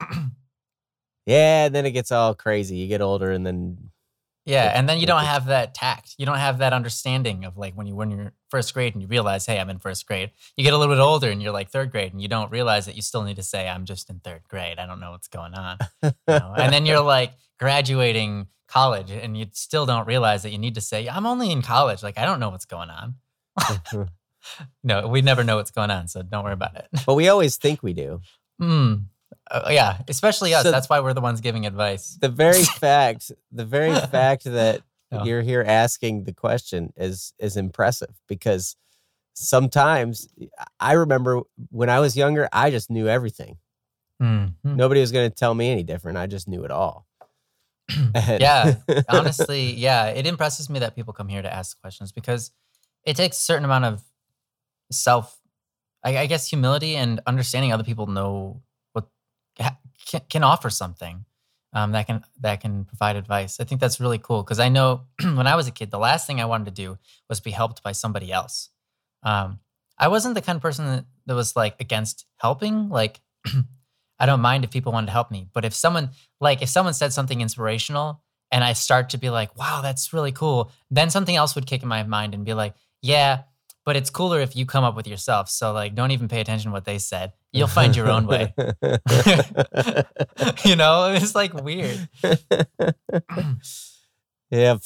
yeah, 1.25 1.65
and 1.65 1.75
then 1.75 1.85
it 1.85 1.91
gets 1.91 2.11
all 2.11 2.35
crazy. 2.35 2.75
You 2.75 2.89
get 2.89 3.01
older 3.01 3.31
and 3.31 3.45
then 3.45 3.89
yeah, 4.47 4.71
and 4.73 4.87
then 4.87 4.97
you 4.97 5.05
don't 5.05 5.25
have 5.25 5.47
that 5.47 5.73
tact. 5.73 6.15
You 6.17 6.25
don't 6.25 6.37
have 6.37 6.59
that 6.59 6.71
understanding 6.71 7.43
of 7.43 7.57
like 7.57 7.73
when 7.73 7.85
you 7.85 7.95
when 7.95 8.09
you're 8.09 8.31
first 8.49 8.73
grade 8.73 8.93
and 8.93 9.01
you 9.01 9.07
realize, 9.07 9.45
hey, 9.45 9.59
I'm 9.59 9.69
in 9.69 9.77
first 9.77 10.07
grade. 10.07 10.31
You 10.55 10.63
get 10.63 10.73
a 10.73 10.77
little 10.77 10.95
bit 10.95 11.01
older 11.01 11.29
and 11.29 11.43
you're 11.43 11.51
like 11.51 11.69
third 11.69 11.91
grade, 11.91 12.13
and 12.13 12.21
you 12.21 12.29
don't 12.29 12.49
realize 12.49 12.85
that 12.85 12.95
you 12.95 13.01
still 13.01 13.23
need 13.23 13.35
to 13.35 13.43
say, 13.43 13.67
I'm 13.67 13.83
just 13.83 14.09
in 14.09 14.19
third 14.19 14.43
grade. 14.47 14.79
I 14.79 14.85
don't 14.85 15.01
know 15.01 15.11
what's 15.11 15.27
going 15.27 15.53
on. 15.53 15.79
You 16.01 16.11
know? 16.29 16.53
and 16.57 16.71
then 16.71 16.85
you're 16.85 17.01
like 17.01 17.33
graduating 17.59 18.47
college, 18.69 19.11
and 19.11 19.37
you 19.37 19.47
still 19.51 19.85
don't 19.85 20.07
realize 20.07 20.43
that 20.43 20.51
you 20.51 20.57
need 20.57 20.75
to 20.75 20.81
say, 20.81 21.09
I'm 21.09 21.25
only 21.25 21.51
in 21.51 21.61
college. 21.61 22.01
Like 22.01 22.17
I 22.17 22.23
don't 22.23 22.39
know 22.39 22.49
what's 22.49 22.65
going 22.65 22.89
on. 22.89 23.15
no, 24.83 25.09
we 25.09 25.21
never 25.21 25.43
know 25.43 25.57
what's 25.57 25.71
going 25.71 25.91
on, 25.91 26.07
so 26.07 26.21
don't 26.21 26.45
worry 26.45 26.53
about 26.53 26.77
it. 26.77 26.87
But 27.05 27.15
we 27.15 27.27
always 27.27 27.57
think 27.57 27.83
we 27.83 27.91
do. 27.91 28.21
Mm. 28.61 29.07
Uh, 29.49 29.69
yeah, 29.71 29.99
especially 30.07 30.53
us. 30.53 30.63
So- 30.63 30.71
That's 30.71 30.89
why 30.89 30.99
we're 30.99 31.13
the 31.13 31.21
ones 31.21 31.41
giving 31.41 31.65
advice. 31.65 32.17
The 32.21 32.29
very 32.29 32.63
fact, 32.79 33.31
the 33.51 33.65
very 33.65 33.93
fact 34.11 34.43
that 34.45 34.81
No. 35.11 35.23
you're 35.23 35.41
here 35.41 35.63
asking 35.65 36.23
the 36.25 36.33
question 36.33 36.91
is 36.97 37.33
is 37.39 37.55
impressive 37.57 38.13
because 38.27 38.75
sometimes 39.33 40.27
I 40.79 40.93
remember 40.93 41.41
when 41.69 41.89
I 41.89 41.99
was 41.99 42.17
younger, 42.17 42.49
I 42.51 42.71
just 42.71 42.89
knew 42.89 43.07
everything. 43.07 43.57
Mhm. 44.21 44.53
Nobody 44.63 44.99
was 44.99 45.11
going 45.11 45.29
to 45.29 45.35
tell 45.35 45.53
me 45.53 45.69
any 45.71 45.83
different. 45.83 46.17
I 46.17 46.25
just 46.27 46.47
knew 46.47 46.63
it 46.63 46.71
all. 46.71 47.05
Yeah, 48.15 48.75
honestly, 49.09 49.73
yeah, 49.73 50.07
it 50.07 50.25
impresses 50.27 50.69
me 50.69 50.79
that 50.79 50.95
people 50.95 51.13
come 51.13 51.27
here 51.29 51.41
to 51.41 51.53
ask 51.53 51.79
questions 51.79 52.11
because 52.11 52.51
it 53.05 53.15
takes 53.15 53.37
a 53.37 53.41
certain 53.41 53.63
amount 53.63 53.85
of 53.85 54.03
self, 54.91 55.39
I, 56.03 56.17
I 56.17 56.25
guess, 56.25 56.49
humility 56.49 56.95
and 56.97 57.21
understanding 57.25 57.71
other 57.71 57.83
people 57.85 58.07
know 58.07 58.61
can, 60.07 60.21
can 60.29 60.43
offer 60.43 60.69
something 60.69 61.25
um, 61.73 61.91
that 61.91 62.07
can 62.07 62.23
that 62.39 62.61
can 62.61 62.85
provide 62.85 63.15
advice. 63.15 63.59
I 63.59 63.63
think 63.63 63.81
that's 63.81 63.99
really 63.99 64.17
cool 64.17 64.41
because 64.43 64.59
I 64.59 64.69
know 64.69 65.01
when 65.21 65.47
I 65.47 65.55
was 65.55 65.67
a 65.67 65.71
kid, 65.71 65.91
the 65.91 65.99
last 65.99 66.25
thing 66.25 66.39
I 66.39 66.45
wanted 66.45 66.65
to 66.65 66.71
do 66.71 66.97
was 67.29 67.39
be 67.39 67.51
helped 67.51 67.83
by 67.83 67.91
somebody 67.91 68.31
else. 68.31 68.69
Um, 69.23 69.59
I 69.97 70.07
wasn't 70.07 70.35
the 70.35 70.41
kind 70.41 70.55
of 70.55 70.61
person 70.61 70.85
that, 70.85 71.05
that 71.25 71.35
was 71.35 71.55
like 71.55 71.75
against 71.79 72.25
helping. 72.37 72.89
Like, 72.89 73.19
I 74.19 74.25
don't 74.25 74.41
mind 74.41 74.63
if 74.63 74.71
people 74.71 74.91
wanted 74.91 75.07
to 75.07 75.11
help 75.11 75.29
me, 75.29 75.47
but 75.53 75.65
if 75.65 75.73
someone 75.73 76.11
like 76.39 76.61
if 76.61 76.69
someone 76.69 76.93
said 76.93 77.13
something 77.13 77.41
inspirational 77.41 78.23
and 78.49 78.63
I 78.63 78.73
start 78.73 79.09
to 79.09 79.17
be 79.17 79.29
like, 79.29 79.57
wow, 79.57 79.81
that's 79.81 80.13
really 80.13 80.31
cool, 80.31 80.71
then 80.89 81.09
something 81.09 81.35
else 81.35 81.53
would 81.55 81.67
kick 81.67 81.83
in 81.83 81.89
my 81.89 82.03
mind 82.03 82.33
and 82.33 82.45
be 82.45 82.53
like, 82.53 82.75
yeah, 83.01 83.43
but 83.85 83.95
it's 83.95 84.09
cooler 84.09 84.39
if 84.39 84.55
you 84.55 84.65
come 84.65 84.83
up 84.83 84.95
with 84.95 85.07
yourself. 85.07 85.49
So 85.49 85.73
like, 85.73 85.95
don't 85.95 86.11
even 86.11 86.27
pay 86.27 86.41
attention 86.41 86.71
to 86.71 86.73
what 86.73 86.85
they 86.85 86.97
said. 86.97 87.33
You'll 87.57 87.67
find 87.67 87.95
your 87.95 88.09
own 88.09 88.27
way. 88.27 88.53
you 90.65 90.75
know, 90.75 91.13
it's 91.13 91.35
like 91.35 91.53
weird. 91.53 92.09
yep. 94.49 94.81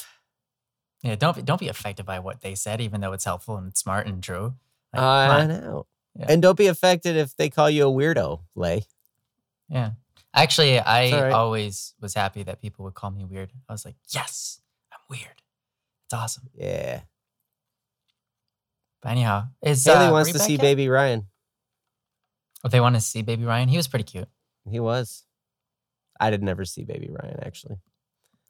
Yeah, 1.04 1.16
don't 1.16 1.36
be, 1.36 1.42
don't 1.42 1.60
be 1.60 1.68
affected 1.68 2.06
by 2.06 2.20
what 2.20 2.42
they 2.42 2.56
said, 2.56 2.80
even 2.82 3.02
though 3.02 3.14
it's 3.14 3.26
helpful 3.26 3.58
and 3.58 3.76
smart 3.76 4.08
and 4.08 4.22
true. 4.22 4.54
Like, 4.94 5.04
I 5.04 5.46
know. 5.48 5.88
Yeah. 6.18 6.26
And 6.30 6.42
don't 6.42 6.58
be 6.58 6.68
affected 6.68 7.16
if 7.16 7.36
they 7.36 7.50
call 7.50 7.70
you 7.70 7.88
a 7.88 7.92
weirdo, 7.92 8.42
Lay. 8.56 8.84
Yeah. 9.70 9.92
Actually, 10.34 10.80
I 10.80 11.12
right. 11.12 11.32
always 11.32 11.94
was 12.00 12.14
happy 12.14 12.44
that 12.44 12.62
people 12.62 12.86
would 12.86 12.94
call 12.94 13.12
me 13.12 13.26
weird. 13.26 13.52
I 13.68 13.74
was 13.74 13.86
like, 13.86 13.96
yes, 14.10 14.62
I'm 14.92 15.00
weird. 15.10 15.42
It's 16.06 16.14
awesome. 16.14 16.50
Yeah. 16.56 17.02
But 19.02 19.10
anyhow, 19.10 19.46
is 19.62 19.84
Haley 19.84 20.06
uh, 20.06 20.12
wants 20.12 20.30
were 20.30 20.38
to 20.38 20.44
see 20.44 20.58
baby 20.58 20.88
Ryan. 20.88 21.28
Oh, 22.64 22.70
they 22.70 22.80
want 22.80 22.96
to 22.96 23.02
see 23.02 23.22
baby 23.22 23.44
Ryan. 23.44 23.70
He 23.70 23.78
was 23.78 23.88
pretty 23.88 24.04
cute. 24.04 24.28
He 24.70 24.80
was. 24.80 25.26
I 26.20 26.30
did 26.30 26.44
never 26.44 26.66
see 26.66 26.84
baby 26.84 27.10
Ryan 27.10 27.40
actually. 27.44 27.78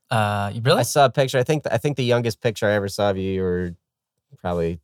Uh, 0.10 0.52
you 0.54 0.62
really? 0.62 0.80
I 0.80 0.84
saw 0.84 1.06
a 1.06 1.10
picture. 1.10 1.38
I 1.38 1.43
think 1.43 1.63
I 1.71 1.78
think 1.78 1.95
the 1.95 2.04
youngest 2.04 2.41
picture 2.41 2.67
I 2.67 2.74
ever 2.74 2.89
saw 2.89 3.12
of 3.12 3.17
you, 3.17 3.32
you 3.32 3.41
were 3.41 3.76
probably 4.39 4.80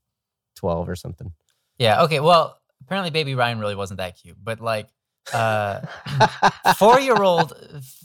twelve 0.55 0.87
or 0.87 0.95
something. 0.95 1.33
Yeah. 1.77 2.03
Okay. 2.03 2.21
Well, 2.21 2.57
apparently, 2.81 3.11
baby 3.11 3.35
Ryan 3.35 3.59
really 3.59 3.75
wasn't 3.75 3.97
that 3.97 4.17
cute, 4.17 4.37
but 4.41 4.61
like, 4.61 4.87
uh, 5.33 5.81
four-year-old, 6.77 7.53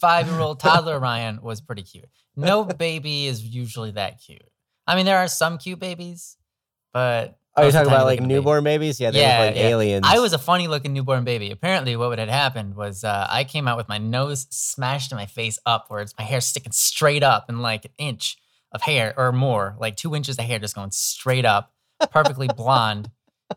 five-year-old, 0.01 0.59
toddler 0.59 0.99
Ryan 0.99 1.41
was 1.43 1.61
pretty 1.61 1.83
cute. 1.83 2.09
No 2.35 2.65
baby 2.65 3.27
is 3.27 3.43
usually 3.45 3.93
that 3.93 4.21
cute. 4.21 4.43
I 4.87 4.97
mean, 4.97 5.07
there 5.07 5.19
are 5.19 5.29
some 5.29 5.59
cute 5.59 5.79
babies, 5.79 6.37
but 6.93 7.39
Oh, 7.57 7.63
you're 7.63 7.73
most 7.73 7.75
of 7.75 7.85
the 7.85 7.91
talking 7.91 7.93
about 7.93 8.05
like 8.07 8.19
a 8.19 8.23
baby. 8.23 8.35
newborn 8.35 8.65
babies? 8.65 8.99
Yeah, 9.01 9.11
they 9.11 9.21
Yeah, 9.21 9.39
look 9.41 9.49
like 9.49 9.57
yeah. 9.57 9.69
aliens. 9.69 10.07
I 10.09 10.19
was 10.21 10.33
a 10.33 10.39
funny 10.39 10.69
looking 10.69 10.93
newborn 10.95 11.25
baby. 11.25 11.51
Apparently, 11.51 11.97
what 11.97 12.09
would 12.09 12.19
had 12.19 12.31
happened 12.31 12.77
was 12.77 13.05
uh, 13.05 13.27
I 13.29 13.45
came 13.45 13.69
out 13.69 13.77
with 13.77 13.89
my 13.89 13.99
nose 13.99 14.47
smashed 14.51 15.13
and 15.13 15.19
my 15.19 15.27
face 15.27 15.59
upwards, 15.67 16.15
my 16.19 16.25
hair 16.25 16.41
sticking 16.41 16.73
straight 16.73 17.23
up 17.23 17.49
and 17.49 17.61
like 17.61 17.85
an 17.85 17.91
inch 17.99 18.39
of 18.73 18.83
hair 18.83 19.13
or 19.19 19.33
more, 19.33 19.77
like 19.79 19.97
two 19.97 20.15
inches 20.15 20.39
of 20.39 20.45
hair 20.47 20.59
just 20.59 20.75
going 20.75 20.93
straight 20.93 21.45
up, 21.45 21.73
perfectly 22.11 22.49
blonde, 22.57 23.11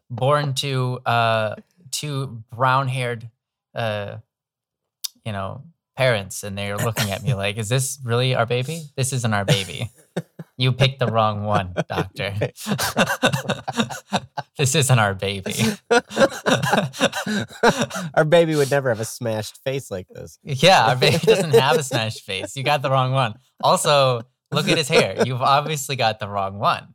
born 0.10 0.54
to 0.56 1.00
uh, 1.06 1.56
two 1.92 2.44
brown 2.54 2.90
haired, 2.90 3.30
uh, 3.74 4.18
you 5.24 5.32
know, 5.32 5.64
parents. 5.96 6.44
And 6.44 6.58
they're 6.58 6.76
looking 6.78 7.12
at 7.12 7.24
me 7.24 7.34
like, 7.34 7.56
is 7.58 7.70
this 7.70 7.98
really 8.04 8.36
our 8.36 8.46
baby? 8.46 8.84
This 8.98 9.14
isn't 9.14 9.34
our 9.34 9.46
baby. 9.46 9.90
You 10.58 10.72
picked 10.72 11.00
the 11.00 11.08
wrong 11.08 11.44
one, 11.44 11.74
doctor. 11.89 12.34
this 14.58 14.74
isn't 14.76 15.00
our 15.00 15.13
baby. 15.13 15.54
Our 18.13 18.24
baby 18.24 18.56
would 18.56 18.72
never 18.72 18.89
have 18.89 19.02
a 19.02 19.06
smashed 19.06 19.62
face 19.63 19.91
like 19.91 20.08
this. 20.08 20.39
Yeah, 20.44 20.86
our 20.88 20.96
baby 20.96 21.18
doesn't 21.18 21.54
have 21.54 21.78
a 21.78 21.84
smashed 21.84 22.22
face. 22.22 22.56
You 22.56 22.63
got 22.63 22.82
the 22.82 22.89
wrong 22.89 23.12
one. 23.12 23.34
Also, 23.62 24.22
look 24.52 24.70
at 24.70 24.78
his 24.78 24.88
hair. 24.88 25.24
You've 25.26 25.41
obviously 25.41 25.96
got 25.98 26.20
the 26.20 26.30
wrong 26.30 26.60
one. 26.60 26.94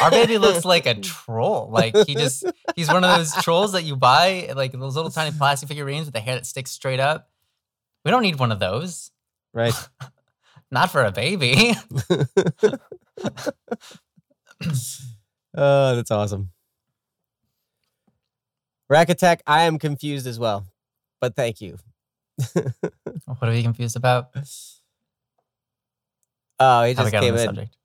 our 0.00 0.10
baby 0.10 0.38
looks 0.38 0.64
like 0.64 0.86
a 0.86 0.94
troll. 0.94 1.68
Like 1.70 1.94
he 2.06 2.14
just 2.14 2.44
he's 2.74 2.88
one 2.88 3.04
of 3.04 3.16
those 3.16 3.32
trolls 3.42 3.72
that 3.72 3.82
you 3.84 3.96
buy, 3.96 4.50
like 4.56 4.72
those 4.72 4.96
little 4.96 5.10
tiny 5.10 5.36
plastic 5.36 5.68
figurines 5.68 6.06
with 6.06 6.14
the 6.14 6.20
hair 6.20 6.34
that 6.34 6.46
sticks 6.46 6.70
straight 6.72 7.00
up. 7.00 7.30
We 8.04 8.10
don't 8.10 8.22
need 8.22 8.38
one 8.38 8.50
of 8.52 8.58
those. 8.58 9.10
Right. 9.52 9.74
Not 10.70 10.90
for 10.90 11.04
a 11.04 11.12
baby. 11.12 11.74
Oh, 15.52 15.96
that's 15.96 16.10
awesome. 16.10 16.50
Rack 18.88 19.08
Attack, 19.08 19.42
I 19.46 19.62
am 19.62 19.78
confused 19.78 20.26
as 20.26 20.38
well. 20.38 20.66
But 21.20 21.34
thank 21.34 21.60
you. 21.60 21.76
what 22.52 23.42
are 23.42 23.52
you 23.54 23.62
confused 23.62 23.96
about? 23.96 24.28
Oh, 26.58 26.84
he 26.84 26.94
just 26.94 27.10
got 27.10 27.18
on 27.18 27.22
came 27.22 27.34
the 27.34 27.40
in. 27.40 27.46
subject. 27.46 27.76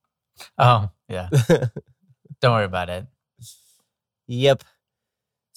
Oh, 0.57 0.89
yeah. 1.09 1.29
Don't 2.41 2.53
worry 2.53 2.65
about 2.65 2.89
it. 2.89 3.05
Yep. 4.27 4.63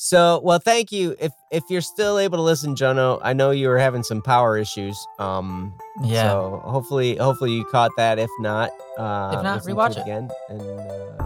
So, 0.01 0.41
well, 0.45 0.61
thank 0.61 0.93
you. 0.93 1.17
If 1.19 1.33
if 1.51 1.65
you're 1.69 1.81
still 1.81 2.21
able 2.21 2.39
to 2.39 2.43
listen, 2.43 2.77
Jonno, 2.77 3.19
I 3.21 3.33
know 3.33 3.51
you 3.51 3.67
were 3.67 3.79
having 3.79 4.05
some 4.05 4.23
power 4.23 4.57
issues. 4.57 4.97
Um, 5.19 5.75
Yeah. 6.05 6.31
So 6.31 6.63
hopefully, 6.65 7.17
hopefully 7.17 7.51
you 7.51 7.65
caught 7.65 7.91
that. 7.97 8.21
If 8.21 8.31
not, 8.39 8.71
uh, 8.97 9.33
If 9.37 9.43
not, 9.43 9.63
rewatch 9.65 9.97
it. 9.97 10.03
again. 10.03 10.31
And 10.49 10.61
uh, 10.63 11.17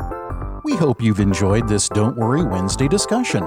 yeah. 0.00 0.60
We 0.64 0.76
hope 0.76 1.02
you've 1.02 1.20
enjoyed 1.20 1.68
this 1.68 1.90
Don't 1.90 2.16
Worry 2.16 2.42
Wednesday 2.42 2.88
discussion. 2.88 3.42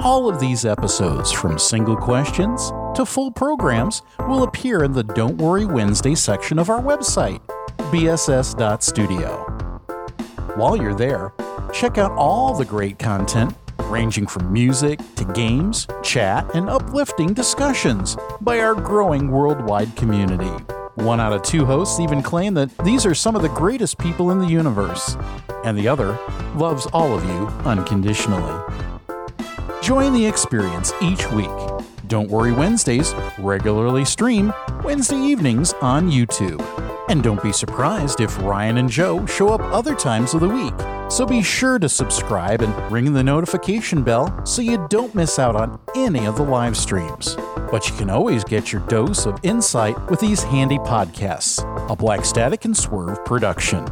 All 0.00 0.28
of 0.28 0.38
these 0.38 0.64
episodes, 0.64 1.32
from 1.32 1.58
single 1.58 1.96
questions 1.96 2.70
to 2.94 3.04
full 3.04 3.32
programs, 3.32 4.02
will 4.28 4.44
appear 4.44 4.84
in 4.84 4.92
the 4.92 5.02
Don't 5.02 5.38
Worry 5.38 5.66
Wednesday 5.66 6.14
section 6.14 6.60
of 6.60 6.70
our 6.70 6.80
website, 6.80 7.40
bss.studio. 7.90 9.44
While 10.54 10.76
you're 10.76 10.94
there, 10.94 11.32
check 11.72 11.98
out 11.98 12.12
all 12.12 12.54
the 12.56 12.64
great 12.64 13.00
content, 13.00 13.56
ranging 13.88 14.26
from 14.26 14.52
music 14.52 15.00
to 15.16 15.24
games, 15.24 15.86
chat, 16.02 16.54
and 16.54 16.68
uplifting 16.68 17.34
discussions 17.34 18.16
by 18.40 18.60
our 18.60 18.74
growing 18.74 19.30
worldwide 19.30 19.94
community. 19.96 20.52
One 20.96 21.20
out 21.20 21.32
of 21.32 21.42
two 21.42 21.64
hosts 21.64 22.00
even 22.00 22.22
claim 22.22 22.54
that 22.54 22.76
these 22.78 23.06
are 23.06 23.14
some 23.14 23.36
of 23.36 23.42
the 23.42 23.48
greatest 23.48 23.98
people 23.98 24.30
in 24.30 24.38
the 24.38 24.46
universe, 24.46 25.16
and 25.64 25.78
the 25.78 25.88
other 25.88 26.18
loves 26.54 26.86
all 26.92 27.14
of 27.14 27.24
you 27.24 27.46
unconditionally. 27.64 28.62
Join 29.82 30.12
the 30.12 30.26
experience 30.26 30.92
each 31.00 31.30
week. 31.30 31.48
Don't 32.08 32.28
Worry 32.28 32.52
Wednesdays 32.52 33.14
regularly 33.38 34.04
stream 34.04 34.52
Wednesday 34.82 35.16
evenings 35.18 35.72
on 35.80 36.10
YouTube. 36.10 36.64
And 37.08 37.22
don't 37.22 37.42
be 37.42 37.52
surprised 37.52 38.20
if 38.20 38.38
Ryan 38.42 38.78
and 38.78 38.90
Joe 38.90 39.24
show 39.26 39.48
up 39.48 39.60
other 39.72 39.94
times 39.94 40.34
of 40.34 40.40
the 40.40 40.48
week. 40.48 40.97
So 41.08 41.24
be 41.24 41.42
sure 41.42 41.78
to 41.78 41.88
subscribe 41.88 42.60
and 42.60 42.92
ring 42.92 43.14
the 43.14 43.24
notification 43.24 44.02
bell 44.02 44.44
so 44.44 44.60
you 44.60 44.86
don't 44.90 45.14
miss 45.14 45.38
out 45.38 45.56
on 45.56 45.80
any 45.96 46.26
of 46.26 46.36
the 46.36 46.42
live 46.42 46.76
streams. 46.76 47.34
But 47.70 47.88
you 47.88 47.96
can 47.96 48.10
always 48.10 48.44
get 48.44 48.72
your 48.72 48.82
dose 48.88 49.24
of 49.24 49.40
insight 49.42 50.10
with 50.10 50.20
these 50.20 50.42
handy 50.42 50.78
podcasts, 50.78 51.62
a 51.90 51.96
Black 51.96 52.24
Static 52.24 52.66
and 52.66 52.76
Swerve 52.76 53.24
production. 53.24 53.86